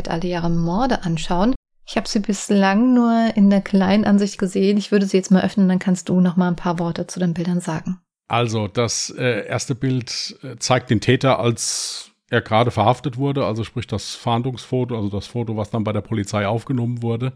Morde 0.49 1.03
anschauen. 1.03 1.55
Ich 1.87 1.97
habe 1.97 2.09
sie 2.09 2.21
bislang 2.21 2.95
nur 2.95 3.35
in 3.35 3.51
der 3.51 3.61
kleinen 3.61 4.07
Ansicht 4.07 4.39
gesehen. 4.39 4.79
Ich 4.79 4.91
würde 4.91 5.05
sie 5.05 5.19
jetzt 5.19 5.31
mal 5.31 5.43
öffnen, 5.43 5.69
dann 5.69 5.79
kannst 5.79 6.09
du 6.09 6.21
noch 6.21 6.37
mal 6.37 6.49
ein 6.49 6.57
paar 6.57 6.79
Worte 6.79 7.07
zu 7.07 7.21
den 7.21 7.35
Bildern 7.35 7.61
sagen. 7.61 8.01
Also, 8.27 8.69
das 8.69 9.11
äh, 9.19 9.47
erste 9.47 9.75
Bild 9.75 10.39
äh, 10.43 10.57
zeigt 10.59 10.91
den 10.91 11.01
Täter, 11.01 11.39
als 11.39 12.11
er 12.29 12.43
gerade 12.43 12.71
verhaftet 12.71 13.17
wurde, 13.17 13.47
also 13.47 13.65
sprich 13.65 13.87
das 13.87 14.15
Fahndungsfoto, 14.15 14.95
also 14.97 15.09
das 15.09 15.27
Foto, 15.27 15.57
was 15.57 15.71
dann 15.71 15.85
bei 15.85 15.95
der 15.95 16.03
Polizei 16.03 16.47
aufgenommen 16.47 17.03
wurde. 17.03 17.33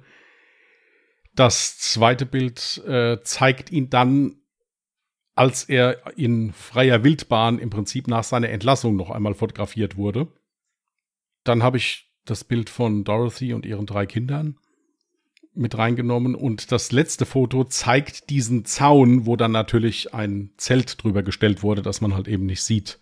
Das 1.35 1.79
zweite 1.79 2.27
Bild 2.27 2.83
äh, 2.87 3.19
zeigt 3.23 3.73
ihn 3.73 3.89
dann, 3.89 4.37
als 5.35 5.65
er 5.65 6.17
in 6.17 6.53
freier 6.53 7.05
Wildbahn 7.05 7.59
im 7.59 7.71
Prinzip 7.71 8.07
nach 8.07 8.25
seiner 8.25 8.51
Entlassung 8.51 8.97
noch 8.97 9.11
einmal 9.11 9.35
fotografiert 9.35 9.97
wurde. 9.97 10.29
Dann 11.45 11.63
habe 11.63 11.79
ich 11.79 12.13
das 12.25 12.45
Bild 12.45 12.71
von 12.71 13.05
Dorothy 13.05 13.55
und 13.55 13.65
ihren 13.65 13.87
drei 13.87 14.07
Kindern 14.07 14.59
mit 15.55 15.77
reingenommen 15.77 16.35
und 16.35 16.73
das 16.73 16.93
letzte 16.93 17.27
Foto 17.27 17.65
zeigt 17.65 18.31
diesen 18.31 18.65
Zaun, 18.65 19.27
wo 19.27 19.37
dann 19.37 19.53
natürlich 19.53 20.15
ein 20.15 20.51
Zelt 20.57 21.03
drüber 21.03 21.23
gestellt 21.23 21.63
wurde, 21.63 21.83
dass 21.83 22.01
man 22.01 22.15
halt 22.15 22.29
eben 22.29 22.47
nicht 22.47 22.63
sieht, 22.63 23.01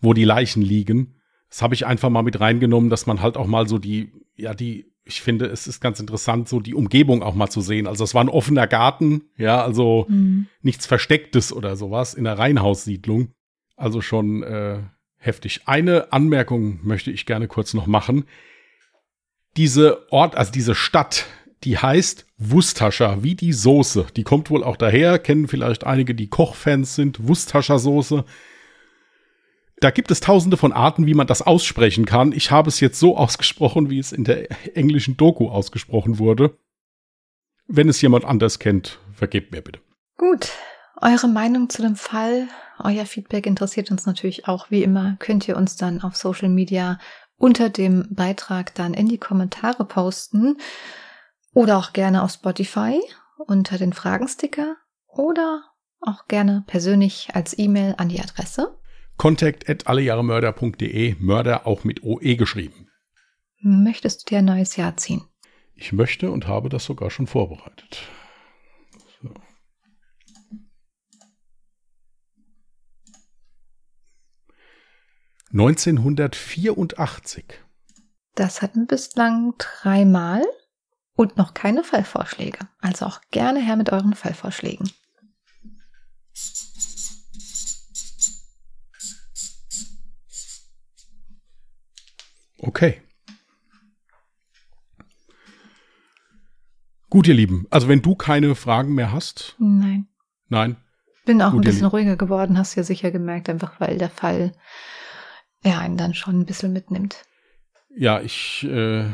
wo 0.00 0.12
die 0.12 0.24
Leichen 0.24 0.62
liegen. 0.62 1.14
Das 1.48 1.62
habe 1.62 1.74
ich 1.74 1.86
einfach 1.86 2.10
mal 2.10 2.22
mit 2.22 2.40
reingenommen, 2.40 2.90
dass 2.90 3.06
man 3.06 3.22
halt 3.22 3.36
auch 3.36 3.46
mal 3.46 3.68
so 3.68 3.78
die, 3.78 4.12
ja, 4.36 4.54
die 4.54 4.89
ich 5.04 5.22
finde, 5.22 5.46
es 5.46 5.66
ist 5.66 5.80
ganz 5.80 5.98
interessant, 5.98 6.48
so 6.48 6.60
die 6.60 6.74
Umgebung 6.74 7.22
auch 7.22 7.34
mal 7.34 7.48
zu 7.48 7.60
sehen. 7.60 7.86
Also 7.86 8.04
es 8.04 8.14
war 8.14 8.22
ein 8.22 8.28
offener 8.28 8.66
Garten, 8.66 9.22
ja, 9.36 9.62
also 9.62 10.06
mhm. 10.08 10.46
nichts 10.62 10.86
Verstecktes 10.86 11.52
oder 11.52 11.76
sowas 11.76 12.14
in 12.14 12.24
der 12.24 12.38
Reihenhaussiedlung. 12.38 13.32
Also 13.76 14.02
schon 14.02 14.42
äh, 14.42 14.80
heftig. 15.16 15.62
Eine 15.66 16.12
Anmerkung 16.12 16.80
möchte 16.82 17.10
ich 17.10 17.26
gerne 17.26 17.48
kurz 17.48 17.74
noch 17.74 17.86
machen. 17.86 18.24
Diese 19.56 20.10
Ort, 20.12 20.36
also 20.36 20.52
diese 20.52 20.74
Stadt, 20.74 21.26
die 21.64 21.78
heißt 21.78 22.26
Wustascher, 22.38 23.22
wie 23.22 23.34
die 23.34 23.52
Soße. 23.52 24.06
Die 24.16 24.22
kommt 24.22 24.50
wohl 24.50 24.64
auch 24.64 24.76
daher, 24.76 25.18
kennen 25.18 25.48
vielleicht 25.48 25.84
einige, 25.84 26.14
die 26.14 26.28
Kochfans 26.28 26.94
sind. 26.94 27.26
Wustascher 27.26 27.78
Soße. 27.78 28.24
Da 29.80 29.90
gibt 29.90 30.10
es 30.10 30.20
tausende 30.20 30.58
von 30.58 30.74
Arten, 30.74 31.06
wie 31.06 31.14
man 31.14 31.26
das 31.26 31.40
aussprechen 31.40 32.04
kann. 32.04 32.32
Ich 32.32 32.50
habe 32.50 32.68
es 32.68 32.80
jetzt 32.80 33.00
so 33.00 33.16
ausgesprochen, 33.16 33.88
wie 33.88 33.98
es 33.98 34.12
in 34.12 34.24
der 34.24 34.48
englischen 34.76 35.16
Doku 35.16 35.48
ausgesprochen 35.48 36.18
wurde. 36.18 36.58
Wenn 37.66 37.88
es 37.88 38.02
jemand 38.02 38.26
anders 38.26 38.58
kennt, 38.58 38.98
vergebt 39.14 39.52
mir 39.52 39.62
bitte. 39.62 39.80
Gut. 40.18 40.50
Eure 41.00 41.28
Meinung 41.28 41.70
zu 41.70 41.80
dem 41.80 41.96
Fall, 41.96 42.48
euer 42.78 43.06
Feedback 43.06 43.46
interessiert 43.46 43.90
uns 43.90 44.04
natürlich 44.04 44.46
auch. 44.46 44.70
Wie 44.70 44.82
immer 44.82 45.16
könnt 45.18 45.48
ihr 45.48 45.56
uns 45.56 45.76
dann 45.76 46.02
auf 46.02 46.14
Social 46.14 46.50
Media 46.50 46.98
unter 47.38 47.70
dem 47.70 48.06
Beitrag 48.10 48.74
dann 48.74 48.92
in 48.92 49.08
die 49.08 49.16
Kommentare 49.16 49.86
posten 49.86 50.58
oder 51.54 51.78
auch 51.78 51.94
gerne 51.94 52.22
auf 52.22 52.32
Spotify 52.32 53.00
unter 53.38 53.78
den 53.78 53.94
Fragensticker 53.94 54.76
oder 55.06 55.62
auch 56.00 56.26
gerne 56.28 56.64
persönlich 56.66 57.28
als 57.32 57.58
E-Mail 57.58 57.94
an 57.96 58.10
die 58.10 58.20
Adresse 58.20 58.78
Contact 59.20 59.68
at 59.68 59.86
allejahremörder.de, 59.86 61.16
Mörder 61.18 61.66
auch 61.66 61.84
mit 61.84 62.02
OE 62.02 62.36
geschrieben. 62.36 62.88
Möchtest 63.60 64.22
du 64.22 64.24
dir 64.30 64.38
ein 64.38 64.46
neues 64.46 64.76
Jahr 64.76 64.96
ziehen? 64.96 65.20
Ich 65.74 65.92
möchte 65.92 66.30
und 66.30 66.48
habe 66.48 66.70
das 66.70 66.86
sogar 66.86 67.10
schon 67.10 67.26
vorbereitet. 67.26 68.00
So. 69.22 69.34
...1984. 75.52 77.44
Das 78.36 78.62
hatten 78.62 78.86
bislang 78.86 79.52
dreimal 79.58 80.46
und 81.14 81.36
noch 81.36 81.52
keine 81.52 81.84
Fallvorschläge. 81.84 82.60
Also 82.80 83.04
auch 83.04 83.20
gerne 83.30 83.60
her 83.60 83.76
mit 83.76 83.92
euren 83.92 84.14
Fallvorschlägen. 84.14 84.90
Okay. 92.62 93.00
Gut, 97.08 97.26
ihr 97.26 97.34
Lieben. 97.34 97.66
Also 97.70 97.88
wenn 97.88 98.02
du 98.02 98.14
keine 98.14 98.54
Fragen 98.54 98.94
mehr 98.94 99.12
hast. 99.12 99.56
Nein. 99.58 100.06
Nein. 100.48 100.76
Bin 101.24 101.42
auch 101.42 101.50
Gut, 101.52 101.60
ein 101.60 101.64
bisschen 101.64 101.86
ruhiger 101.86 102.16
geworden, 102.16 102.56
hast 102.56 102.74
du 102.74 102.80
ja 102.80 102.84
sicher 102.84 103.10
gemerkt, 103.10 103.48
einfach 103.48 103.80
weil 103.80 103.98
der 103.98 104.10
Fall 104.10 104.52
ja 105.64 105.78
einen 105.78 105.96
dann 105.96 106.14
schon 106.14 106.40
ein 106.40 106.46
bisschen 106.46 106.72
mitnimmt. 106.72 107.24
Ja, 107.96 108.20
ich, 108.20 108.64
äh, 108.64 109.06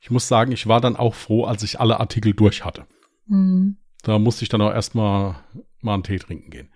ich 0.00 0.10
muss 0.10 0.28
sagen, 0.28 0.52
ich 0.52 0.66
war 0.66 0.80
dann 0.80 0.96
auch 0.96 1.14
froh, 1.14 1.44
als 1.44 1.62
ich 1.62 1.80
alle 1.80 1.98
Artikel 1.98 2.32
durch 2.32 2.64
hatte. 2.64 2.86
Mhm. 3.26 3.78
Da 4.02 4.18
musste 4.18 4.44
ich 4.44 4.48
dann 4.48 4.60
auch 4.60 4.72
erstmal 4.72 5.36
mal 5.80 5.94
einen 5.94 6.02
Tee 6.04 6.18
trinken 6.18 6.50
gehen. 6.50 6.70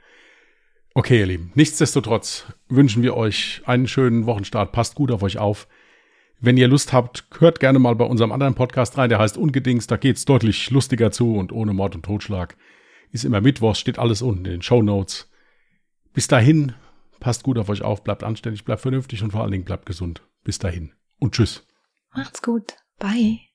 Okay, 0.99 1.21
ihr 1.21 1.27
Lieben. 1.27 1.53
Nichtsdestotrotz 1.55 2.45
wünschen 2.69 3.05
wir 3.05 3.17
euch 3.17 3.63
einen 3.67 3.87
schönen 3.87 4.27
Wochenstart. 4.27 4.73
Passt 4.73 4.97
gut 4.97 5.13
auf 5.13 5.23
euch 5.23 5.39
auf. 5.39 5.69
Wenn 6.41 6.57
ihr 6.57 6.67
Lust 6.67 6.93
habt, 6.93 7.29
hört 7.39 7.61
gerne 7.61 7.79
mal 7.79 7.95
bei 7.95 8.05
unserem 8.05 8.33
anderen 8.33 8.57
Podcast 8.57 8.99
rein. 8.99 9.09
Der 9.09 9.21
heißt 9.21 9.37
Ungedings. 9.37 9.87
Da 9.87 9.97
geht's 9.97 10.25
deutlich 10.25 10.73
lustiger 10.73 11.13
zu 11.13 11.37
und 11.37 11.53
ohne 11.53 11.73
Mord 11.73 11.95
und 11.95 12.05
Totschlag. 12.05 12.57
Ist 13.13 13.25
immer 13.25 13.41
Mittwochs, 13.41 13.79
steht 13.79 14.01
alles 14.01 14.23
unten 14.23 14.45
in 14.47 14.51
den 14.51 14.63
Show 14.63 14.83
Notes. 14.83 15.31
Bis 16.15 16.27
dahin, 16.27 16.75
passt 17.21 17.45
gut 17.45 17.59
auf 17.59 17.69
euch 17.69 17.83
auf, 17.83 18.03
bleibt 18.03 18.25
anständig, 18.25 18.65
bleibt 18.65 18.83
vernünftig 18.83 19.23
und 19.23 19.31
vor 19.31 19.43
allen 19.43 19.53
Dingen 19.53 19.65
bleibt 19.65 19.87
gesund. 19.87 20.23
Bis 20.43 20.59
dahin 20.59 20.95
und 21.21 21.33
tschüss. 21.33 21.65
Macht's 22.13 22.43
gut. 22.43 22.75
Bye. 22.99 23.39